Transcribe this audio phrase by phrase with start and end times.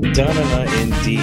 [0.00, 1.18] Donna indeed.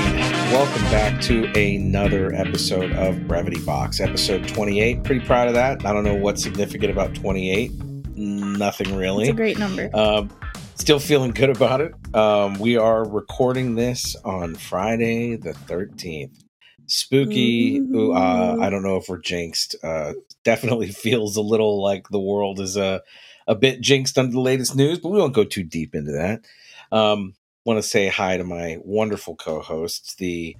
[0.51, 5.03] Welcome back to another episode of Brevity Box, episode 28.
[5.03, 5.85] Pretty proud of that.
[5.85, 7.71] I don't know what's significant about 28.
[8.15, 9.25] Nothing really.
[9.25, 9.91] It's a great number.
[9.93, 10.31] Um,
[10.73, 11.93] still feeling good about it.
[12.15, 16.43] Um, we are recording this on Friday the 13th.
[16.87, 17.77] Spooky.
[17.77, 19.75] Ooh, uh, I don't know if we're jinxed.
[19.83, 23.03] Uh, definitely feels a little like the world is a,
[23.47, 26.41] a bit jinxed under the latest news, but we won't go too deep into that.
[26.91, 27.35] Um,
[27.65, 30.57] want to say hi to my wonderful co-hosts, the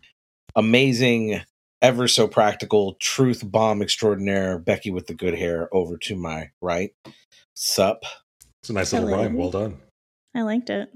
[0.56, 1.42] amazing,
[1.82, 6.92] ever so practical truth bomb extraordinaire Becky with the good hair over to my right.
[7.56, 8.04] Sup,
[8.62, 9.22] It's a nice little Hello.
[9.22, 9.36] rhyme.
[9.36, 9.82] Well done.
[10.36, 10.90] I liked it.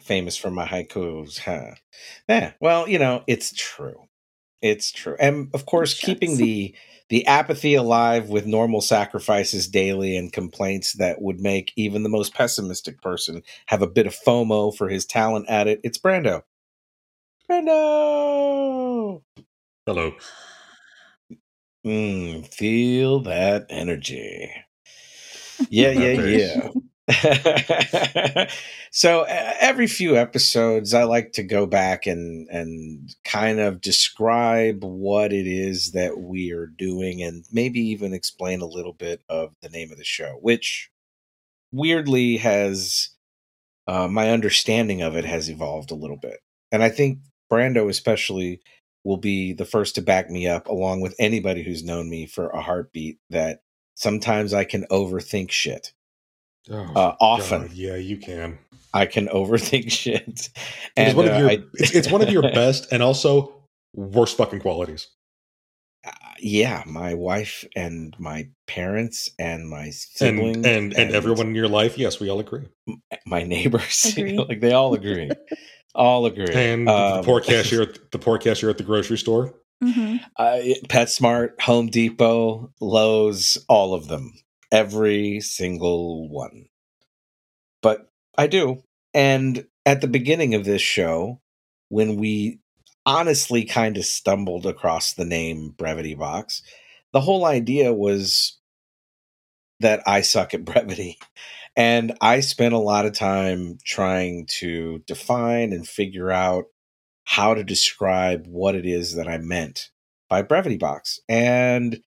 [0.00, 1.38] famous for my haikus.
[1.38, 1.74] Huh.
[2.28, 4.04] Yeah, well, you know, it's true.
[4.62, 5.16] It's true.
[5.18, 6.04] And of course, Shucks.
[6.04, 6.74] keeping the
[7.10, 12.34] the apathy alive with normal sacrifices daily and complaints that would make even the most
[12.34, 15.80] pessimistic person have a bit of FOMO for his talent at it.
[15.84, 16.42] It's Brando.
[17.50, 19.22] Brando.
[19.86, 20.14] Hello.
[21.86, 24.50] Mm, feel that energy.
[25.70, 26.70] Yeah, yeah, yeah.
[28.90, 35.32] so every few episodes i like to go back and and kind of describe what
[35.32, 39.68] it is that we are doing and maybe even explain a little bit of the
[39.68, 40.90] name of the show which
[41.70, 43.10] weirdly has
[43.86, 46.40] uh, my understanding of it has evolved a little bit.
[46.72, 48.60] And i think brando especially
[49.04, 52.48] will be the first to back me up along with anybody who's known me for
[52.48, 53.60] a heartbeat that
[53.94, 55.92] sometimes i can overthink shit
[56.70, 58.58] Oh, uh, often God, yeah, you can.
[58.94, 60.22] I can overthink shit.
[60.26, 60.50] It's
[60.96, 61.50] And one of uh, your.
[61.50, 63.62] I- it's, it's one of your best and also
[63.94, 65.08] worst fucking qualities.
[66.06, 71.54] uh, yeah, my wife and my parents and my siblings And and and everyone in
[71.54, 71.96] your life.
[71.98, 72.68] Yes, we all agree.
[73.26, 74.36] my neighbors, Agree.
[74.38, 75.30] like they all agree,
[75.94, 76.52] all agree.
[76.54, 79.54] And Um, the poor cashier, at- the poor cashier at the grocery store.
[79.82, 80.58] hmm uh,
[80.88, 84.32] PetSmart, Home Depot, Lowe's, all of them,
[84.76, 86.66] every single one.
[87.80, 88.82] But I do.
[89.14, 91.40] And at the beginning of this show,
[91.88, 92.60] when we
[93.06, 96.60] honestly kind of stumbled across the name Brevity Box,
[97.14, 98.58] the whole idea was
[99.80, 101.18] that I suck at brevity.
[101.74, 106.66] And I spent a lot of time trying to define and figure out
[107.24, 109.88] how to describe what it is that I meant
[110.28, 111.18] by Brevity Box.
[111.30, 112.02] And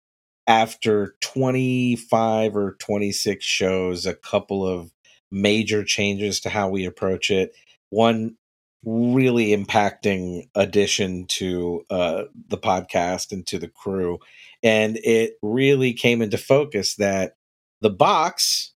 [0.49, 4.91] after 25 or 26 shows, a couple of
[5.31, 7.53] major changes to how we approach it,
[7.91, 8.35] one
[8.83, 14.19] really impacting addition to uh, the podcast and to the crew.
[14.63, 17.35] And it really came into focus that
[17.81, 18.73] the box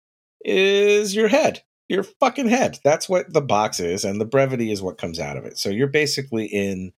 [0.45, 2.79] is your head your fucking head.
[2.85, 5.57] That's what the box is, and the brevity is what comes out of it.
[5.57, 6.93] So you're basically in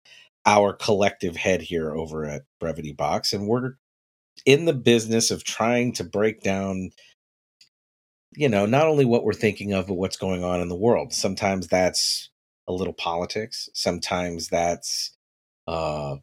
[0.45, 3.73] our collective head here over at Brevity Box, and we're
[4.45, 6.91] in the business of trying to break down,
[8.35, 11.13] you know, not only what we're thinking of, but what's going on in the world.
[11.13, 12.29] Sometimes that's
[12.67, 13.69] a little politics.
[13.73, 15.15] Sometimes that's,
[15.67, 16.17] uh,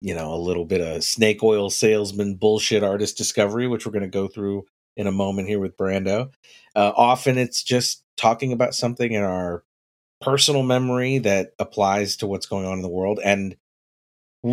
[0.00, 4.02] you know, a little bit of snake oil salesman bullshit artist discovery, which we're going
[4.02, 4.64] to go through
[4.96, 6.32] in a moment here with Brando.
[6.74, 9.62] Uh, often it's just talking about something in our
[10.20, 13.20] personal memory that applies to what's going on in the world.
[13.22, 13.56] And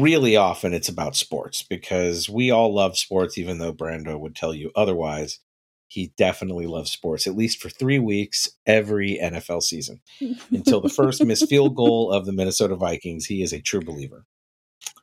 [0.01, 4.53] really often it's about sports because we all love sports, even though Brando would tell
[4.53, 5.39] you otherwise.
[5.87, 10.01] He definitely loves sports, at least for three weeks every NFL season.
[10.49, 14.25] Until the first missed field goal of the Minnesota Vikings, he is a true believer.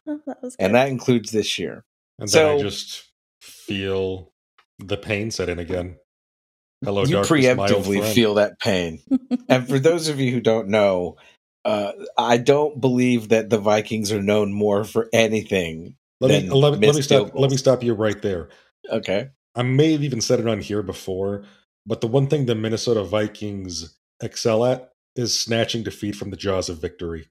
[0.08, 1.84] Oh, that was And that includes this year.
[2.18, 3.04] And So- then I just
[3.40, 4.32] feel
[4.80, 5.96] the pain set in again.
[6.82, 9.00] Hello, you darkness, my old preemptively feel that pain.
[9.48, 11.16] and for those of you who don't know,
[11.70, 15.96] uh, I don't believe that the Vikings are known more for anything.
[16.20, 17.38] Let me than let me, let me missed field stop.
[17.38, 18.48] Let me stop you right there.
[18.90, 19.28] Okay.
[19.54, 21.44] I may have even said it on here before,
[21.86, 26.68] but the one thing the Minnesota Vikings excel at is snatching defeat from the jaws
[26.68, 27.28] of victory.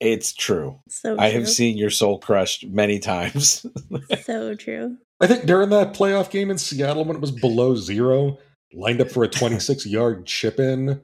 [0.00, 0.80] It's true.
[0.88, 1.40] so I true.
[1.40, 3.66] have seen your soul crushed many times.
[4.22, 4.96] so true.
[5.20, 8.38] I think during that playoff game in Seattle when it was below zero,
[8.72, 11.02] lined up for a 26 yard chip in.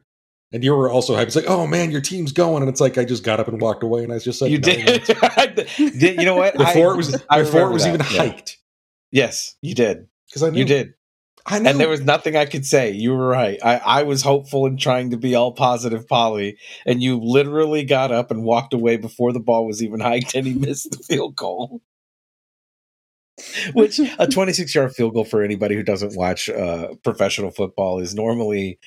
[0.53, 1.27] And you were also hyped.
[1.27, 2.63] It's like, oh man, your team's going.
[2.63, 4.05] And it's like, I just got up and walked away.
[4.05, 5.05] And I just said, you no, did.
[5.99, 6.19] did.
[6.19, 6.57] You know what?
[6.57, 8.27] Before I- it was, I before it was that, even yeah.
[8.33, 8.57] hyped.
[9.11, 10.09] Yes, you did.
[10.29, 10.61] Because I knew.
[10.61, 10.95] You did.
[11.45, 11.71] I knew.
[11.71, 12.93] And there was nothing I could say.
[12.93, 13.59] You were right.
[13.63, 18.13] I, I was hopeful and trying to be all positive Polly, and you literally got
[18.13, 21.37] up and walked away before the ball was even hiked and he missed the field
[21.37, 21.83] goal.
[23.73, 28.15] Which a 26 yard field goal for anybody who doesn't watch uh, professional football is
[28.15, 28.79] normally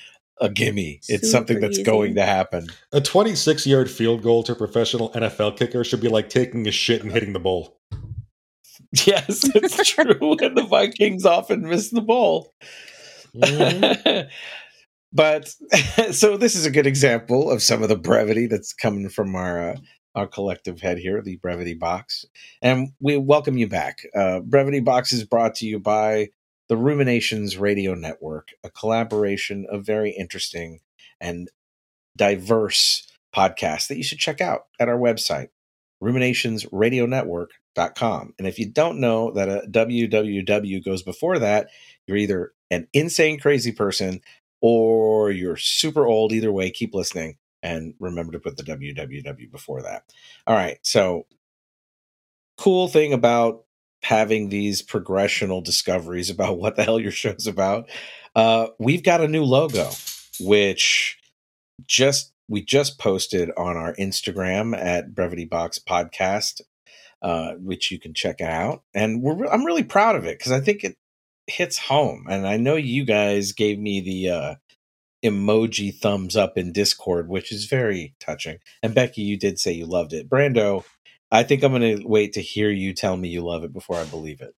[0.41, 0.99] a gimme.
[1.07, 1.83] It's something that's easy.
[1.83, 2.67] going to happen.
[2.91, 6.71] A 26 yard field goal to a professional NFL kicker should be like taking a
[6.71, 7.77] shit and hitting the ball.
[9.05, 10.37] Yes, it's true.
[10.41, 12.53] and the Vikings often miss the ball.
[13.35, 14.29] Mhm.
[15.13, 15.53] but
[16.11, 19.71] so this is a good example of some of the brevity that's coming from our
[19.71, 19.77] uh,
[20.13, 22.25] our collective head here, the Brevity Box,
[22.61, 23.99] and we welcome you back.
[24.15, 26.29] Uh, brevity Box is brought to you by
[26.67, 30.79] the Ruminations Radio Network, a collaboration of very interesting
[31.21, 31.49] and
[32.15, 35.49] diverse podcasts that you should check out at our website,
[36.01, 38.33] ruminationsradionetwork.com.
[38.37, 41.69] And if you don't know that a www goes before that,
[42.07, 44.21] you're either an insane crazy person
[44.61, 46.31] or you're super old.
[46.31, 50.03] Either way, keep listening and remember to put the www before that.
[50.47, 50.79] All right.
[50.81, 51.25] So,
[52.57, 53.64] cool thing about
[54.05, 57.89] having these progressional discoveries about what the hell your show's about.
[58.35, 59.89] Uh, we've got a new logo,
[60.39, 61.17] which
[61.87, 66.61] just we just posted on our Instagram at Brevity Box Podcast,
[67.21, 68.83] uh, which you can check out.
[68.93, 70.95] And we're re- I'm really proud of it because I think it
[71.47, 72.25] hits home.
[72.29, 74.55] And I know you guys gave me the uh,
[75.23, 78.59] emoji thumbs up in Discord, which is very touching.
[78.83, 80.29] And Becky, you did say you loved it.
[80.29, 80.83] Brando,
[81.35, 83.97] I think I'm going to wait to hear you tell me you love it before
[83.97, 84.53] I believe it.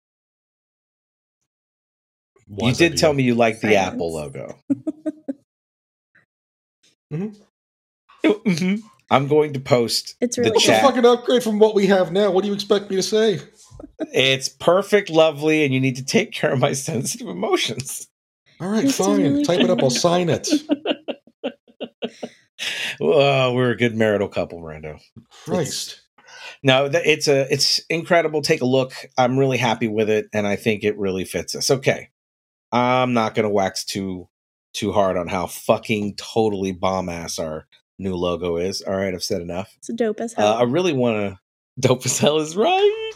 [2.49, 2.97] you did idea.
[2.97, 3.93] tell me you like the Silence.
[3.93, 4.59] Apple logo.
[7.13, 7.37] Mhm.
[8.25, 8.81] Mhm.
[9.09, 10.83] I'm going to post It's the really What's chat.
[10.83, 12.29] a fucking upgrade from what we have now?
[12.31, 13.39] What do you expect me to say?
[14.13, 18.07] It's perfect, lovely, and you need to take care of my sensitive emotions.
[18.59, 19.21] All right, It's fine.
[19.21, 19.81] really Type it up.
[19.81, 20.49] I'll sign it.
[22.99, 24.99] Oh, we're a good marital couple, Rando.
[25.45, 26.01] Christ.
[26.63, 28.41] No, it's a it's incredible.
[28.41, 28.93] Take a look.
[29.17, 31.69] I'm really happy with it, and I think it really fits us.
[31.71, 32.09] Okay,
[32.71, 34.27] I'm not going to wax too
[34.73, 37.67] too hard on how fucking totally bomb ass our
[37.99, 38.81] new logo is.
[38.81, 39.73] All right, I've said enough.
[39.77, 40.53] It's dope as Uh, hell.
[40.55, 41.39] I really want to.
[41.79, 43.11] Dope as hell is right.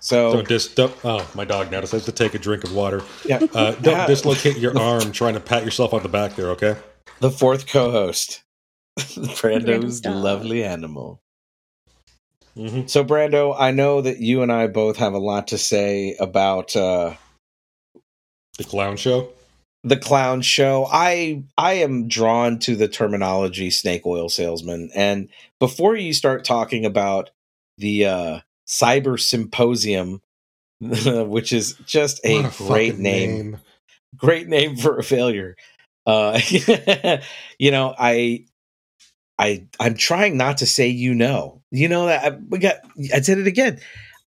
[0.00, 0.68] So Don't dis.
[0.74, 3.02] Don't, oh, my dog now decides to take a drink of water.
[3.26, 6.76] yeah, Uh, don't dislocate your arm trying to pat yourself on the back there, okay?
[7.20, 8.42] the fourth co-host,
[8.98, 9.40] Brando's
[10.00, 11.20] Brando's lovely animal.
[12.56, 12.86] Mm-hmm.
[12.86, 16.74] So, Brando, I know that you and I both have a lot to say about
[16.76, 17.14] uh,
[18.58, 19.30] The clown show.
[19.84, 20.86] the clown show.
[20.90, 24.90] I I am drawn to the terminology snake oil salesman.
[24.94, 27.30] And before you start talking about
[27.78, 30.20] the uh, cyber symposium,
[30.80, 33.58] which is just a, What great fucking name,
[34.16, 35.56] great name for a failure.
[36.06, 36.40] Uh,
[37.58, 38.44] you know, I,
[39.38, 41.59] I, I'm trying not to say you know.
[41.70, 42.76] You know that I, we got.
[43.14, 43.80] I did it again.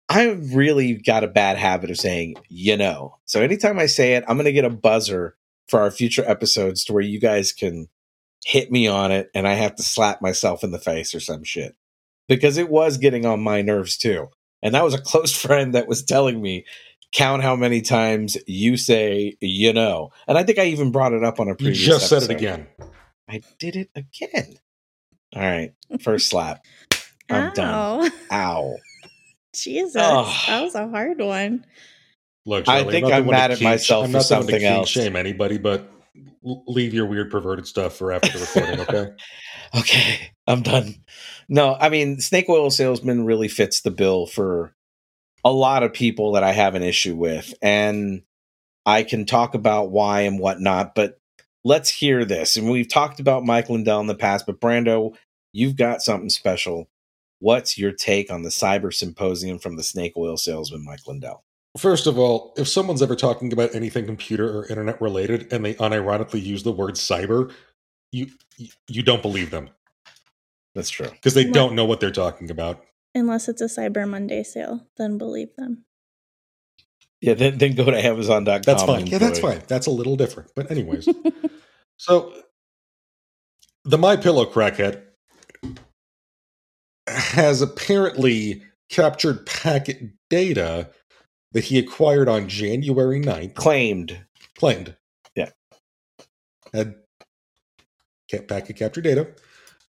[0.09, 3.17] I really got a bad habit of saying you know.
[3.25, 5.37] So anytime I say it, I'm going to get a buzzer
[5.69, 7.89] for our future episodes to where you guys can
[8.45, 11.45] hit me on it, and I have to slap myself in the face or some
[11.45, 11.75] shit
[12.29, 14.29] because it was getting on my nerves too.
[14.63, 16.65] And that was a close friend that was telling me
[17.13, 20.11] count how many times you say you know.
[20.27, 22.31] And I think I even brought it up on a You previous just said it
[22.31, 22.67] again.
[23.29, 24.59] I did it again.
[25.35, 25.73] All right.
[26.03, 26.65] First slap.
[27.35, 27.75] I'm done.
[27.75, 28.11] Ow.
[28.33, 28.77] Ow.
[29.55, 29.97] Jesus.
[30.03, 30.35] Ugh.
[30.47, 31.67] That was a hard one.
[32.45, 34.47] Look, I think not the I'm mad at kink- myself I'm for not the one
[34.47, 34.89] to something else.
[34.89, 35.89] Shame anybody, but
[36.43, 39.13] leave your weird perverted stuff for after the recording, okay?
[39.79, 40.31] Okay.
[40.47, 40.97] I'm done.
[41.49, 44.75] No, I mean, snake oil salesman really fits the bill for
[45.45, 47.55] a lot of people that I have an issue with.
[47.63, 48.23] And
[48.85, 51.19] I can talk about why and whatnot, but
[51.65, 52.57] let's hear this.
[52.57, 55.15] And we've talked about Mike Lindell in the past, but Brando,
[55.53, 56.89] you've got something special.
[57.43, 61.43] What's your take on the cyber symposium from the snake oil salesman, Mike Lindell?
[61.77, 65.75] First of all, if someone's ever talking about anything computer or internet related and they
[65.75, 67.53] unironically use the word cyber,
[68.13, 69.71] you you- you don't believe them
[70.75, 71.09] That's true.
[71.11, 71.55] because they What?
[71.55, 72.85] don't know what they're talking about.
[73.15, 75.85] Unless it's a Cyber Monday sale, then believe them.
[77.21, 78.63] Yeah, then, then go to Amazon.com.
[78.63, 79.07] That's fine.
[79.07, 79.53] Yeah, that's enjoy.
[79.57, 79.63] fine.
[79.67, 80.51] That's a little different.
[80.55, 81.09] But anyways,
[81.97, 82.33] so
[83.85, 85.03] the My Pillow crackhead
[87.07, 90.91] has apparently captured packet data
[91.53, 94.25] that he acquired on January 9th, Claimed.
[94.59, 94.97] claimed.
[95.35, 95.51] Yeah.
[96.73, 96.95] Had
[98.49, 99.29] packet capture data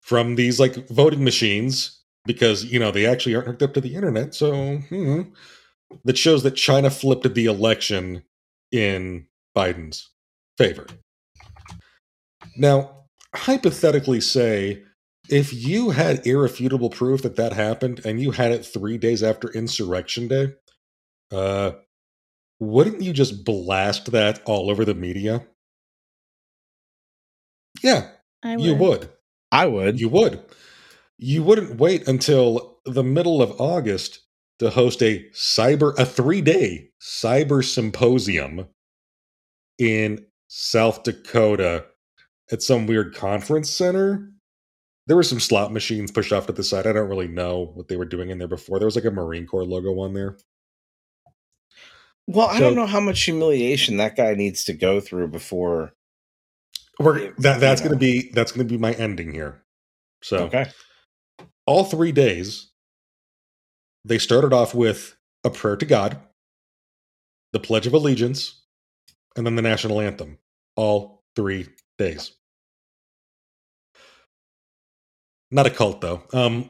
[0.01, 3.95] from these like voting machines because, you know, they actually aren't hooked up to the
[3.95, 4.35] internet.
[4.35, 5.21] So, hmm,
[6.03, 8.23] that shows that China flipped the election
[8.71, 10.09] in Biden's
[10.57, 10.87] favor.
[12.57, 14.83] Now, hypothetically, say
[15.29, 19.49] if you had irrefutable proof that that happened and you had it three days after
[19.49, 20.53] Insurrection Day,
[21.31, 21.71] uh,
[22.59, 25.45] wouldn't you just blast that all over the media?
[27.83, 28.09] Yeah,
[28.43, 28.65] I would.
[28.65, 29.09] you would.
[29.51, 29.99] I would.
[29.99, 30.43] You would.
[31.17, 34.19] You wouldn't wait until the middle of August
[34.59, 38.67] to host a cyber a 3-day cyber symposium
[39.77, 41.85] in South Dakota
[42.51, 44.31] at some weird conference center.
[45.07, 46.87] There were some slot machines pushed off to the side.
[46.87, 48.79] I don't really know what they were doing in there before.
[48.79, 50.37] There was like a Marine Corps logo on there.
[52.27, 55.93] well, I So- don't know how much humiliation that guy needs to go through before.
[56.99, 59.63] We're, that that's You to be that's going to be my ending here.
[60.23, 60.71] So Okay.
[61.67, 62.71] all three days,
[64.05, 66.19] they started off with a prayer to God,
[67.51, 68.63] the Pledge of Allegiance,
[69.35, 70.39] and then the national anthem.
[70.77, 71.67] All three
[71.99, 72.31] days.
[75.51, 76.23] Not a cult though.
[76.33, 76.69] Um,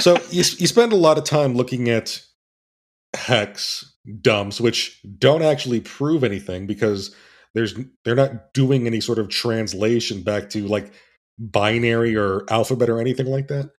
[0.00, 2.20] so you you spend a lot of time looking at
[3.14, 7.14] hex dumps, which don't actually prove anything because
[7.54, 10.92] there's they're not doing any sort of translation back to like
[11.38, 13.70] binary or alphabet or anything like that.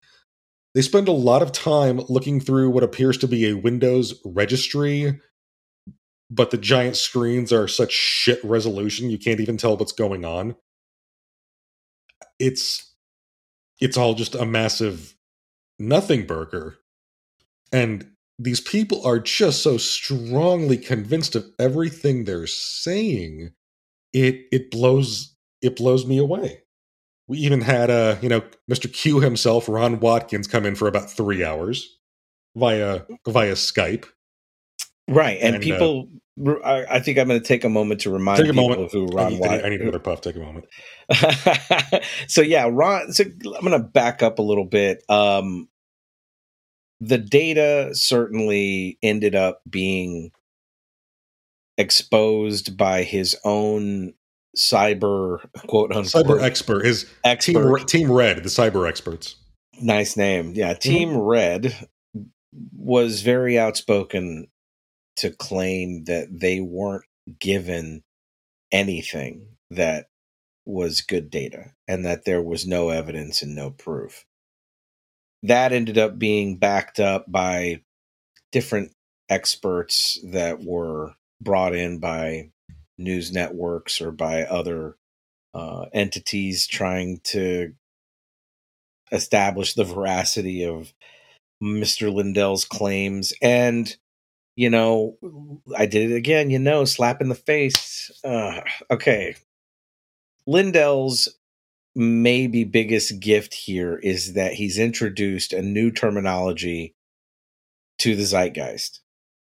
[0.75, 5.21] They spend a lot of time looking through what appears to be a Windows registry,
[6.31, 10.57] but the giant screens are such shit resolution you can't even tell what's going on.
[12.45, 12.93] It's
[13.81, 15.17] it's all just a massive
[15.79, 16.77] nothing burger.
[17.73, 23.53] And these people are just so strongly convinced of everything they're saying.
[24.13, 26.61] It it blows it blows me away.
[27.27, 28.93] We even had uh, you know, Mr.
[28.93, 31.99] Q himself, Ron Watkins, come in for about three hours
[32.55, 34.05] via via Skype.
[35.09, 36.09] right, and, And, uh, people.
[36.65, 38.93] I, I think I'm going to take a moment to remind Take a people moment.
[38.93, 39.65] who Ron I need-.
[39.65, 40.21] I need another puff.
[40.21, 40.67] Take a moment.
[42.27, 43.13] so yeah, Ron.
[43.13, 45.03] So I'm going to back up a little bit.
[45.09, 45.69] Um,
[47.01, 50.31] the data certainly ended up being
[51.77, 54.15] exposed by his own
[54.57, 57.87] cyber quote unquote Cyber expert is expert.
[57.89, 59.37] Team Team Red, the cyber experts.
[59.81, 60.53] nice name.
[60.55, 61.89] Yeah, Team Red
[62.73, 64.47] was very outspoken
[65.17, 67.05] to claim that they weren't
[67.39, 68.03] given
[68.73, 70.07] anything that
[70.67, 74.25] was good data and that there was no evidence and no proof.
[75.43, 77.83] That ended up being backed up by
[78.51, 78.93] different
[79.29, 82.51] experts that were brought in by
[82.97, 84.97] news networks or by other
[85.53, 87.75] uh, entities trying to
[89.13, 90.93] establish the veracity of
[91.63, 92.13] Mr.
[92.13, 93.33] Lindell's claims.
[93.41, 93.95] And,
[94.57, 95.17] you know,
[95.77, 98.11] I did it again, you know, slap in the face.
[98.25, 99.37] Uh, okay.
[100.47, 101.29] Lindell's
[101.97, 106.95] maybe biggest gift here is that he's introduced a new terminology
[107.99, 109.01] to the zeitgeist.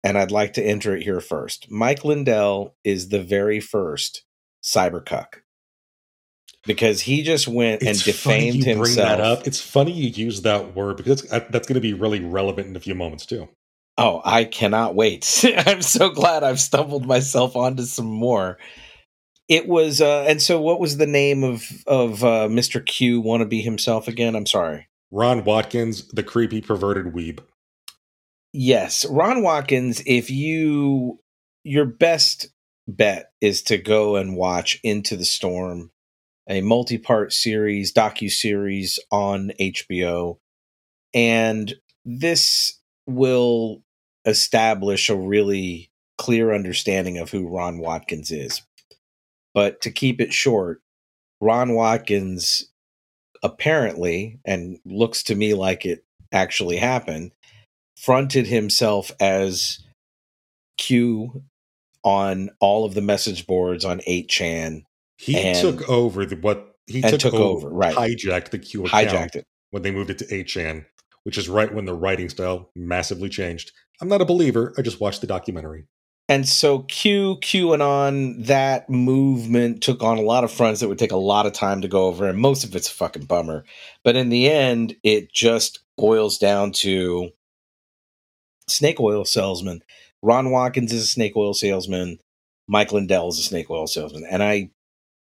[0.04, 1.72] And I'd like to enter it here first.
[1.72, 4.24] Mike Lindell is the very first
[4.62, 5.36] cybercuck
[6.66, 9.40] because he just went and It's funny defamed you bring that himself.
[9.40, 9.48] up.
[9.48, 12.76] It's funny you use that word because that's, that's going to be really relevant in
[12.76, 13.48] a few moments too.
[13.98, 15.44] Oh, I cannot wait.
[15.66, 18.58] I'm so glad I've stumbled myself onto some more.
[19.50, 22.84] It was uh and so what was the name of of uh Mr.
[22.84, 24.36] Q wanna be himself again?
[24.36, 24.88] I'm sorry.
[25.12, 27.40] Ron Watkins, the creepy perverted weeb.
[28.52, 31.20] Yes, Ron Watkins, if you
[31.64, 32.48] your best
[32.88, 35.92] bet is to go and watch Into the Storm,
[36.50, 40.38] a multi-part series, docu-series on HBO.
[41.14, 41.74] And
[42.06, 43.82] this will
[44.26, 48.62] establish a really clear understanding of who Ron Watkins is.
[49.54, 50.82] But to keep it short,
[51.42, 52.70] Ron Watkins
[53.44, 57.32] apparently, and looks to me like it actually happened,
[57.98, 59.80] fronted himself as
[60.78, 61.44] Q
[62.04, 64.84] on all of the message boards on 8chan,
[65.18, 67.96] He And- took over the what he took, took over, right.
[67.96, 69.46] hijacked the Q account hijacked it.
[69.70, 70.86] when they moved it to 8chan,
[71.24, 73.72] which is right when the writing style massively changed.
[74.02, 74.74] I'm not a believer.
[74.78, 75.86] I just watched the documentary.
[76.30, 81.12] And so Q, QAnon, that movement took on a lot of fronts that would take
[81.12, 83.66] a lot of time to go over, and most of it's a fucking bummer.
[84.04, 87.32] But in the end, it just boils down to
[88.68, 89.84] snake oil salesman.
[90.22, 92.20] Ron Watkins is a snake oil salesman.
[92.68, 94.26] Mike Lindell is a snake oil salesman.
[94.30, 94.72] And I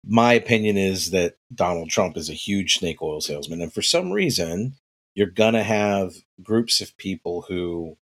[0.08, 3.60] my opinion is that Donald Trump is a huge snake oil salesman.
[3.60, 4.76] And for some reason,
[5.16, 7.96] you're gonna have groups of people who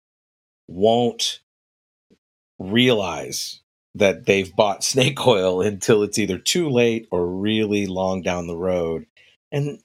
[0.66, 1.40] won't
[2.59, 3.61] realize
[3.95, 8.57] that they've bought snake oil until it's either too late or really long down the
[8.57, 9.07] road.
[9.52, 9.78] And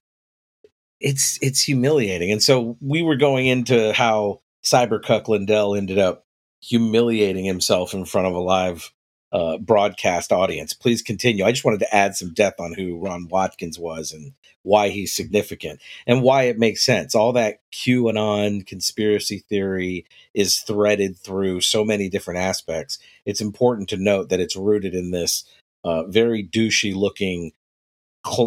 [0.99, 2.31] it's it's humiliating.
[2.31, 6.25] And so we were going into how cybercuck lindell ended up
[6.61, 8.91] humiliating himself in front of a live
[9.31, 10.73] uh, broadcast audience.
[10.73, 11.45] Please continue.
[11.45, 15.13] I just wanted to add some depth on who Ron Watkins was and why he's
[15.13, 17.15] significant and why it makes sense.
[17.15, 22.99] All that QAnon conspiracy theory is threaded through so many different aspects.
[23.25, 25.43] It's important to note that it's rooted in this
[25.83, 27.51] uh, very douchey looking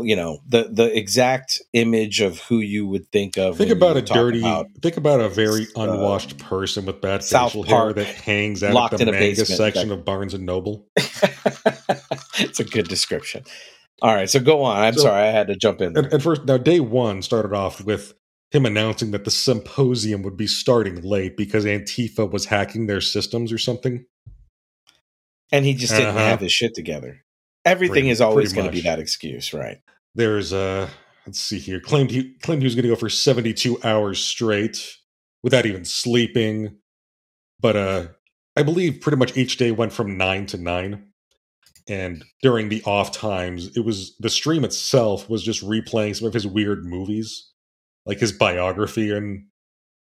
[0.04, 4.02] you know the the exact image of who you would think of think about a
[4.02, 8.06] dirty about think about a very uh, unwashed person with bad South facial hair that
[8.06, 10.86] hangs out locked at the in a manga basement, section that- of barnes and noble?
[12.38, 13.44] It's a good description.
[14.02, 14.76] All right so go on.
[14.78, 16.04] I'm So- sorry i had to jump in there.
[16.06, 18.14] at, at first now day one started off with
[18.50, 23.52] him announcing that the symposium would be starting late because antifa was hacking their systems
[23.52, 24.04] or something.
[25.52, 26.18] And he just didn't Uh-huh.
[26.18, 27.22] have his shit together
[27.64, 29.78] everything Pretty- is always going to be that excuse right.
[30.14, 30.90] There's a
[31.26, 34.96] let's see here claimed he claimed he was going to go for 72 hours straight
[35.42, 36.76] without even sleeping
[37.60, 38.06] but uh
[38.56, 41.06] i believe pretty much each day went from 9 to 9
[41.88, 46.34] and during the off times it was the stream itself was just replaying some of
[46.34, 47.50] his weird movies
[48.06, 49.44] like his biography and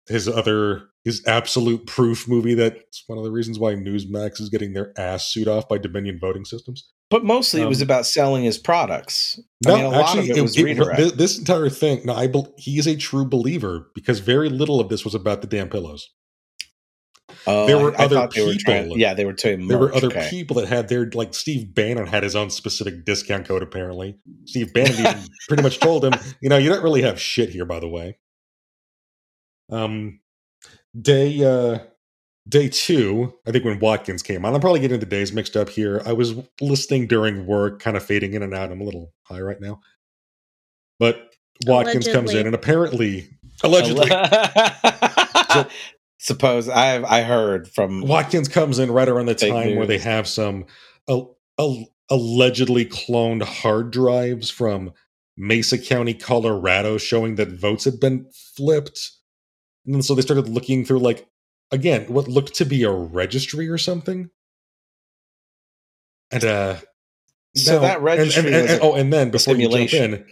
[0.09, 4.73] his other his absolute proof movie that's one of the reasons why newsmax is getting
[4.73, 8.43] their ass sued off by dominion voting systems but mostly it was Um, about selling
[8.45, 12.03] his products No, i mean a lot of it, was redirect this entire thing.
[12.05, 15.47] No, I he is a true believer because very little of this was about the
[15.47, 16.11] damn pillows.
[17.47, 18.99] oh, there were I, I other thought they were trying people.
[18.99, 20.27] yeah they were doing There were other okay.
[20.31, 23.63] people that had their like Steve Bannon had his own specific discount code.
[23.63, 27.51] Apparently, Steve Bannon even pretty much told him, you know, you don't really have shit
[27.51, 27.65] here.
[27.65, 28.19] By the way,
[29.71, 30.21] um,
[30.99, 31.79] day uh
[32.49, 35.69] day two, I think when Watkins came on, I'm probably getting the days mixed up
[35.69, 36.03] here.
[36.07, 38.71] I was listening during work, kind of fading in and out.
[38.71, 39.81] I'm a little high right now,
[40.99, 41.35] but
[41.67, 43.29] Watkins comes in and apparently,
[43.63, 44.11] allegedly,
[46.19, 49.99] suppose i i heard from Watkins comes in right around the Fake time where they
[49.99, 50.67] have some
[51.09, 51.23] uh,
[51.59, 51.75] uh,
[52.11, 54.93] allegedly cloned hard drives from
[55.37, 59.13] Mesa County, Colorado, showing that votes had been flipped.
[59.87, 61.27] And then so they started looking through, like,
[61.71, 64.31] again, what looked to be a registry or something.
[66.31, 66.77] And, uh,
[67.55, 69.95] So no, that registry and, and- was and- a- oh, and then before you jump
[69.95, 70.27] in,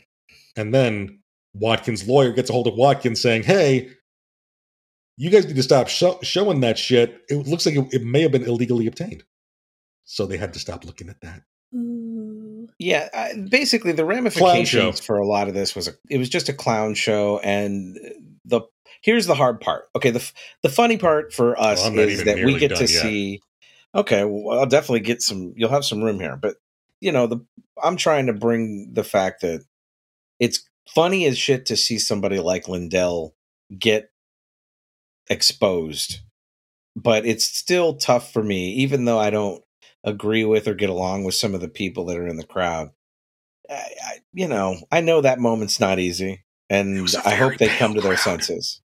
[0.56, 1.20] and then
[1.54, 3.90] Watkins' lawyer gets a hold of Watkins saying, "Hey,
[5.16, 7.22] you guys need to stop sho- showing that shit.
[7.30, 9.24] It looks like it, it may have been illegally obtained."
[10.04, 11.42] So they had to stop looking at that.
[12.78, 16.48] Yeah, I, basically the ramifications for a lot of this was a, it was just
[16.48, 17.96] a clown show, and
[18.44, 18.62] the
[19.04, 19.84] here's the hard part.
[19.94, 22.88] Okay, the the funny part for us Well, is that we get to yet.
[22.88, 23.40] see.
[23.94, 25.52] Okay, well, I'll definitely get some.
[25.56, 26.56] You'll have some room here, but
[27.00, 27.44] you know the
[27.82, 29.62] I'm trying to bring the fact that
[30.40, 33.34] it's funny as shit to see somebody like Lindell
[33.78, 34.10] get
[35.28, 36.20] exposed,
[36.96, 39.62] but it's still tough for me, even though I don't
[40.02, 42.90] agree with or get along with some of the people that are in the crowd.
[43.70, 47.92] I, I, you know, I know that moment's not easy, and I hope they come
[47.92, 48.82] pale to their senses.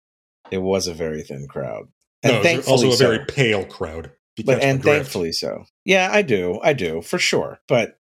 [0.51, 1.87] It was a very thin crowd,
[2.23, 3.07] and no, thankfully also a so.
[3.07, 4.11] very pale crowd.
[4.45, 5.65] But and thankfully so.
[5.85, 7.59] Yeah, I do, I do for sure.
[7.67, 7.97] But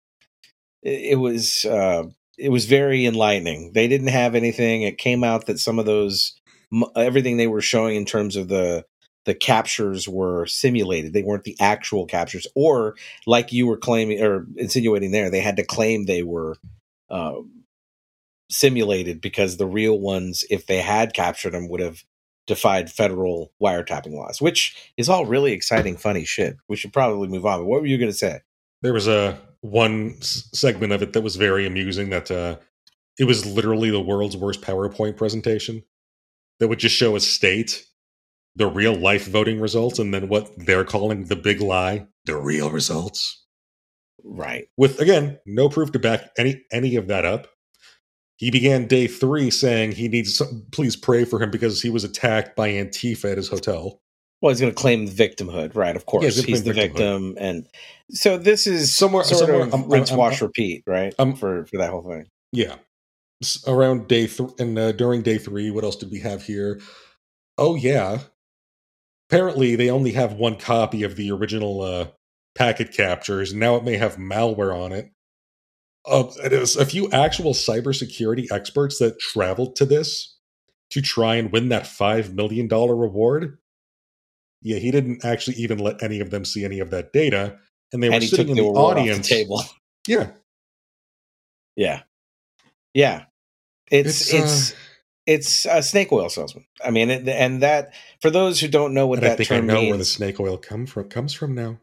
[0.81, 2.03] it, it was uh,
[2.37, 3.73] it was very enlightening.
[3.73, 4.83] They didn't have anything.
[4.83, 6.39] It came out that some of those
[6.95, 8.85] everything they were showing in terms of the
[9.25, 11.13] the captures were simulated.
[11.13, 12.95] They weren't the actual captures, or
[13.27, 16.55] like you were claiming or insinuating there, they had to claim they were
[17.09, 17.35] uh,
[18.49, 22.03] simulated because the real ones, if they had captured them, would have
[22.47, 26.57] defied federal wiretapping laws, which is all really exciting, funny shit.
[26.67, 27.59] We should probably move on.
[27.59, 28.41] But what were you going to say?
[28.83, 32.57] there was a one s- segment of it that was very amusing that uh
[33.19, 35.83] it was literally the world's worst powerpoint presentation
[36.59, 37.85] that would just show a state
[38.55, 42.71] the real life voting results and then what they're calling the big lie the real
[42.71, 43.45] results
[44.23, 44.65] Right.
[44.77, 47.47] with again no proof to back any any of that up
[48.41, 52.03] he began day three saying he needs some, please pray for him because he was
[52.03, 54.01] attacked by antifa at his hotel
[54.41, 55.95] Well, he's going to claim victimhood, right?
[55.95, 57.67] Of course, he's he's the victim, and
[58.09, 61.13] so this is Somewhere- sort somewhere- of I'm- I'm- rinse, I'm- wash, repeat, right?
[61.19, 62.25] I'm- for for that whole thing.
[62.51, 62.77] Yeah.
[63.67, 66.79] Around day three, and uh, during day three, what else did we have here?
[67.57, 68.19] Oh, yeah.
[69.29, 72.07] Apparently, they only have one copy of the original uh,
[72.55, 73.53] packet captures.
[73.53, 75.09] Now it may have malware on it.
[76.05, 80.37] Uh, it is a few actual cybersecurity experts that traveled to this
[80.89, 83.57] to try and win that $5 million reward.
[84.61, 87.57] Yeah, he didn't actually even let any of them see any of that data.
[87.93, 89.27] And they were and took sitting the in the reward audience.
[89.27, 89.63] the table.
[90.07, 90.31] Yeah.
[91.75, 92.01] Yeah,
[92.93, 93.25] yeah.
[93.89, 94.75] It's It's, uh, it's
[95.27, 96.65] it's a snake oil salesman.
[96.83, 99.51] I mean, it, and that for those who don't know what and I that think
[99.51, 101.79] I term know means, where the snake oil come from, comes from now.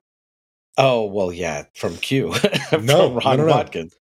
[0.76, 2.33] Oh well, yeah, from Q,
[2.70, 3.52] from No, Ron no, no, no.
[3.52, 3.94] Watkins.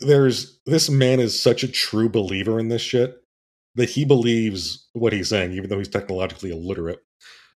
[0.00, 3.16] There's this man is such a true believer in this shit
[3.74, 7.00] that he believes what he's saying, even though he's technologically illiterate.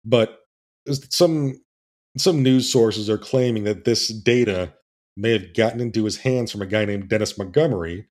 [0.04, 0.38] But
[1.10, 1.60] some
[2.16, 4.74] some news sources are claiming that this data
[5.16, 8.08] may have gotten into his hands from a guy named Dennis Montgomery,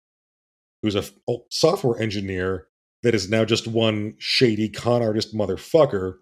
[0.81, 1.03] who's a
[1.49, 2.67] software engineer
[3.03, 6.15] that is now just one shady con artist motherfucker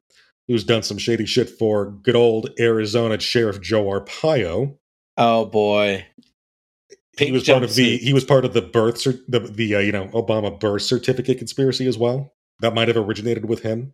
[0.48, 4.78] who's done some shady shit for good old Arizona Sheriff Joe Arpaio.
[5.18, 6.06] Oh boy,
[7.18, 9.92] he was part of the he was part of the birth the the uh, you
[9.92, 12.34] know Obama birth certificate conspiracy as well.
[12.62, 13.94] That might have originated with him.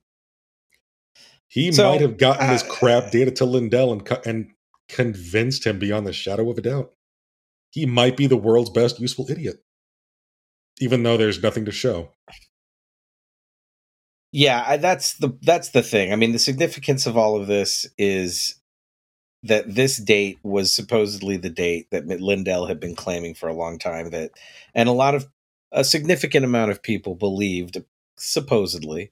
[1.48, 4.52] He So, might have gotten this uh, crap data to Lindell and and
[4.90, 6.94] convinced him beyond the shadow of a doubt.
[7.72, 9.64] He might be the world's best useful idiot,
[10.80, 12.12] even though there's nothing to show.
[14.32, 16.14] Yeah, that's the that's the thing.
[16.14, 18.56] I mean, the significance of all of this is
[19.44, 23.80] that this date was supposedly the date that Lindell had been claiming for a long
[23.80, 24.32] time that
[24.76, 25.28] and a lot of
[25.72, 27.84] a significant amount of people believed
[28.18, 29.12] supposedly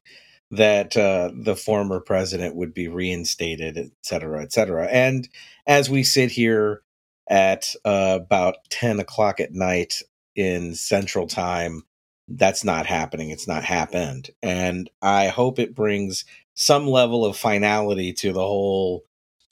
[0.52, 4.88] that uh, the former president would be reinstated, et cetera, et cetera.
[4.88, 5.30] And
[5.68, 6.82] as we sit here
[7.30, 10.02] at uh, about 10 o'clock at night
[10.36, 11.84] in central time,
[12.28, 13.30] that's not happening.
[13.30, 14.32] It's not happened.
[14.42, 19.04] And I hope it brings some level of finality to the whole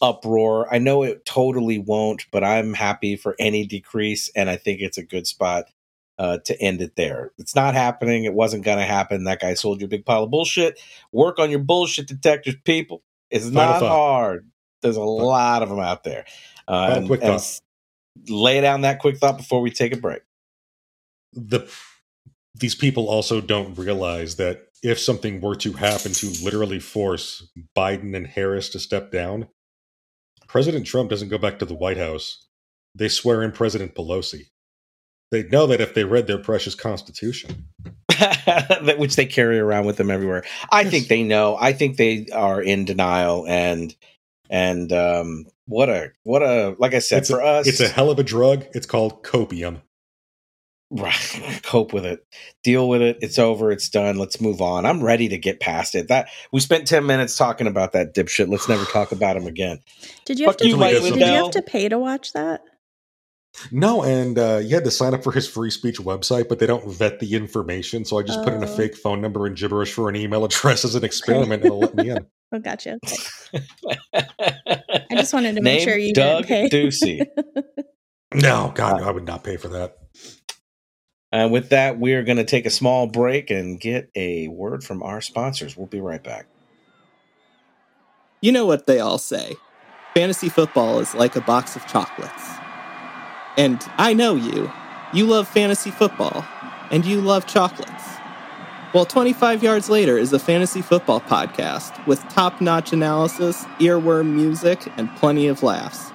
[0.02, 0.72] uproar.
[0.74, 4.30] I know it totally won't, but I'm happy for any decrease.
[4.36, 5.66] And I think it's a good spot
[6.20, 7.32] uh, to end it there.
[7.38, 8.26] It's not happening.
[8.26, 9.24] It wasn't going to happen.
[9.26, 10.80] That guy sold you a big pile of bullshit.
[11.12, 13.04] Work on your bullshit detectors, people.
[13.30, 13.90] It's Final not thought.
[13.90, 14.50] hard.
[14.82, 16.26] There's a lot of them out there.
[16.68, 17.60] Uh, and- quick thought.
[18.30, 20.22] lay down that quick thought before we take a break.
[21.34, 21.68] the
[22.56, 28.16] these people also don't realize that if something were to happen to literally force Biden
[28.16, 29.48] and Harris to step down,
[30.48, 32.46] President Trump doesn't go back to the White House.
[32.96, 34.48] They swear in President Pelosi.
[35.32, 37.68] They know that if they read their precious Constitution.
[38.98, 40.44] which they carry around with them everywhere.
[40.72, 40.92] I Yes.
[40.92, 41.58] think they know.
[41.60, 43.94] I think they are in denial and
[44.50, 48.10] and um what a what a like I said It's for us It's a hell
[48.10, 48.66] of a drug.
[48.74, 49.82] It's called copium.
[50.92, 52.26] Right, cope with it.
[52.64, 53.18] Deal with it.
[53.22, 53.72] It's over.
[53.72, 54.18] It's done.
[54.18, 54.86] Let's move on.
[54.86, 56.08] I'm ready to get past it.
[56.08, 58.50] That we spent 10 minutes talking about that dipshit.
[58.50, 59.80] Let's never talk about him again.
[60.26, 62.62] Did you have to you, pay, did you have to pay to watch that?
[63.72, 66.68] No, and uh, you had to sign up for his free speech website, but they
[66.68, 68.06] don't vet the information.
[68.06, 68.76] So I just put in a Oh.
[68.78, 71.96] fake phone number and gibberish for an email address as an experiment, and it'll let
[71.96, 72.26] me in.
[72.52, 73.00] Oh, gotcha.
[73.04, 73.64] Okay.
[74.14, 76.86] I just wanted to make sure you Doug didn't pay.
[76.88, 77.26] Ducey.
[78.34, 79.98] No, God, I would not pay for that.
[81.32, 85.04] And with that, we're going to take a small break and get a word from
[85.04, 85.76] our sponsors.
[85.76, 86.48] We'll be right back.
[88.42, 89.56] You know what they all say
[90.18, 92.50] fantasy football is like a box of chocolates.
[93.56, 94.72] And I know you.
[95.14, 96.44] You love fantasy football,
[96.90, 98.04] and you love chocolates.
[98.96, 104.92] Well, 25 Yards Later is a fantasy football podcast with top notch analysis, earworm music,
[104.98, 106.12] and plenty of laughs.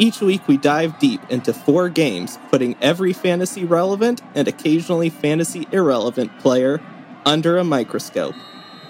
[0.00, 5.66] Each week, we dive deep into four games, putting every fantasy relevant and occasionally fantasy
[5.72, 6.80] irrelevant player
[7.26, 8.36] under a microscope.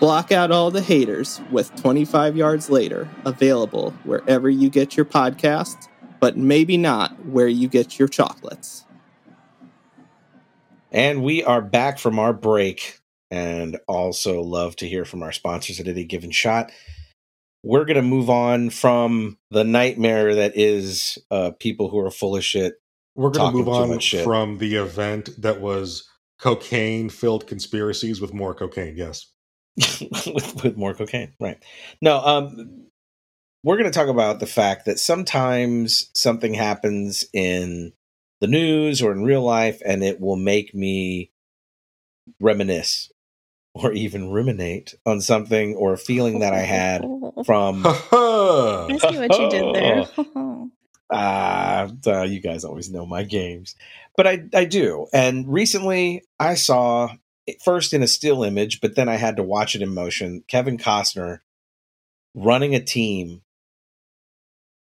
[0.01, 5.89] Block out all the haters with 25 Yards Later, available wherever you get your podcasts,
[6.21, 8.85] but maybe not where you get your chocolates.
[10.93, 15.81] And we are back from our break and also love to hear from our sponsors
[15.81, 16.71] at any given shot.
[17.63, 22.37] We're going to move on from the nightmare that is uh, people who are full
[22.37, 22.75] of shit.
[23.15, 28.55] We're going to move on from the event that was cocaine filled conspiracies with more
[28.55, 28.97] cocaine.
[28.97, 29.27] Yes.
[30.01, 31.33] with, with more cocaine.
[31.41, 31.63] Right.
[32.01, 32.87] No, um,
[33.65, 37.93] we're going to talk about the fact that sometimes something happens in
[38.41, 41.33] the news or in real life and it will make me
[42.41, 43.11] reminisce
[43.83, 47.03] or even ruminate on something or a feeling that I had
[47.47, 50.07] from I see what you did there.
[51.11, 53.75] Ah, uh, you guys always know my games,
[54.17, 55.07] but I I do.
[55.13, 57.09] And recently, I saw
[57.47, 60.45] it first in a still image, but then I had to watch it in motion.
[60.49, 61.41] Kevin Costner
[62.35, 63.41] running a team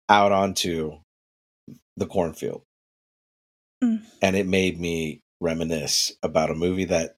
[0.08, 1.00] out onto
[1.98, 2.62] the cornfield,
[3.84, 4.04] Mm.
[4.22, 7.18] and it made me reminisce about a movie that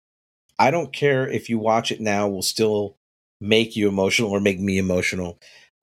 [0.59, 2.97] I don't care if you watch it now will still
[3.39, 5.39] make you emotional or make me emotional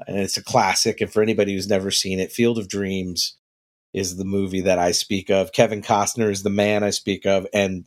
[0.08, 1.00] and it's a classic.
[1.00, 3.36] And for anybody who's never seen it, Field of Dreams
[3.92, 5.52] is the movie that I speak of.
[5.52, 7.86] Kevin Costner is the man I speak of, and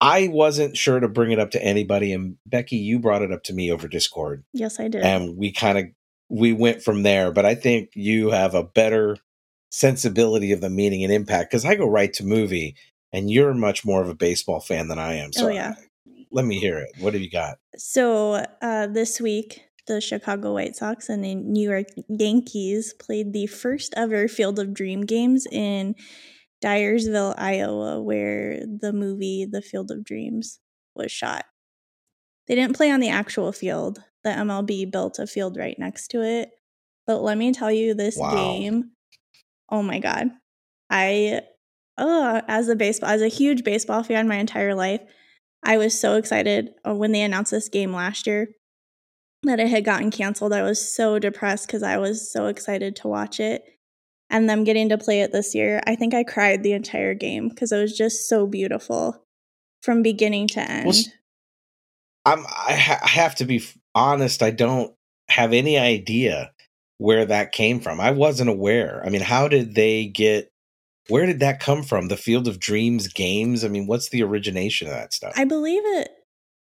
[0.00, 2.12] I wasn't sure to bring it up to anybody.
[2.12, 5.02] And Becky, you brought it up to me over Discord, yes, I did.
[5.02, 5.84] and we kind of
[6.28, 7.30] we went from there.
[7.30, 9.16] But I think you have a better
[9.70, 12.74] sensibility of the meaning and impact because I go right to movie,
[13.12, 15.28] and you're much more of a baseball fan than I am.
[15.36, 15.74] Oh, so Oh, yeah.
[15.78, 15.82] I-
[16.30, 16.90] let me hear it.
[16.98, 17.56] What have you got?
[17.76, 23.46] So uh, this week, the Chicago White Sox and the New York Yankees played the
[23.46, 25.94] first ever Field of Dream games in
[26.62, 30.60] Dyersville, Iowa, where the movie The Field of Dreams
[30.94, 31.44] was shot.
[32.48, 34.02] They didn't play on the actual field.
[34.24, 36.50] The MLB built a field right next to it.
[37.06, 38.34] But let me tell you, this Wow.
[38.34, 38.90] game,
[39.70, 40.28] oh my God.
[40.90, 41.42] I,
[41.96, 45.00] uh, as a baseball, as a huge baseball fan my entire life,
[45.62, 48.48] I was so excited uh, when they announced this game last year
[49.42, 50.52] that it had gotten canceled.
[50.52, 53.62] I was so depressed because I was so excited to watch it.
[54.30, 57.48] And them getting to play it this year, I think I cried the entire game
[57.48, 59.24] because it was just so beautiful
[59.82, 60.94] from beginning to end.
[62.26, 62.40] I'm.
[62.40, 63.62] I, ha- I have to be
[63.94, 64.42] honest.
[64.42, 64.92] I don't
[65.30, 66.52] have any idea
[66.98, 68.00] where that came from.
[68.00, 69.02] I wasn't aware.
[69.04, 70.50] I mean, how did they get?
[71.08, 72.08] Where did that come from?
[72.08, 73.64] The Field of Dreams games.
[73.64, 75.32] I mean, what's the origination of that stuff?
[75.36, 76.10] I believe it.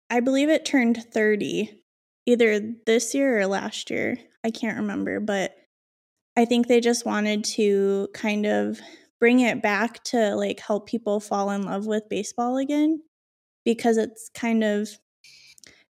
[0.10, 1.82] I believe it turned thirty,
[2.26, 4.18] either this year or last year.
[4.44, 5.56] I can't remember, but
[6.36, 8.80] I think they just wanted to kind of
[9.20, 13.02] bring it back to like help people fall in love with baseball again
[13.64, 14.90] because it's kind of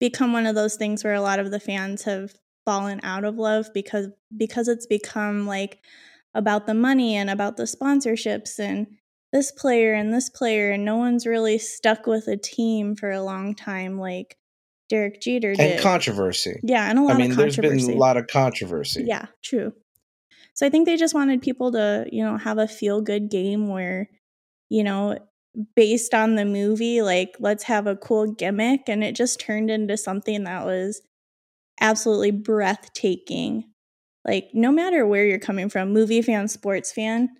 [0.00, 2.32] become one of those things where a lot of the fans have
[2.64, 5.80] fallen out of love because because it's become like
[6.34, 8.86] about the money and about the sponsorships and
[9.32, 13.22] this player and this player and no one's really stuck with a team for a
[13.22, 14.36] long time like
[14.88, 15.72] Derek Jeter did.
[15.72, 16.60] and controversy.
[16.62, 17.86] yeah, and a lot I mean, of there's controversy.
[17.88, 19.04] been a lot of controversy.
[19.06, 19.72] Yeah, true.
[20.54, 23.68] So I think they just wanted people to, you know, have a feel good game
[23.68, 24.08] where,
[24.70, 25.18] you know,
[25.76, 29.96] based on the movie, like let's have a cool gimmick and it just turned into
[29.96, 31.02] something that was
[31.80, 33.64] absolutely breathtaking.
[34.28, 37.30] Like no matter where you're coming from, movie fan, sports fan,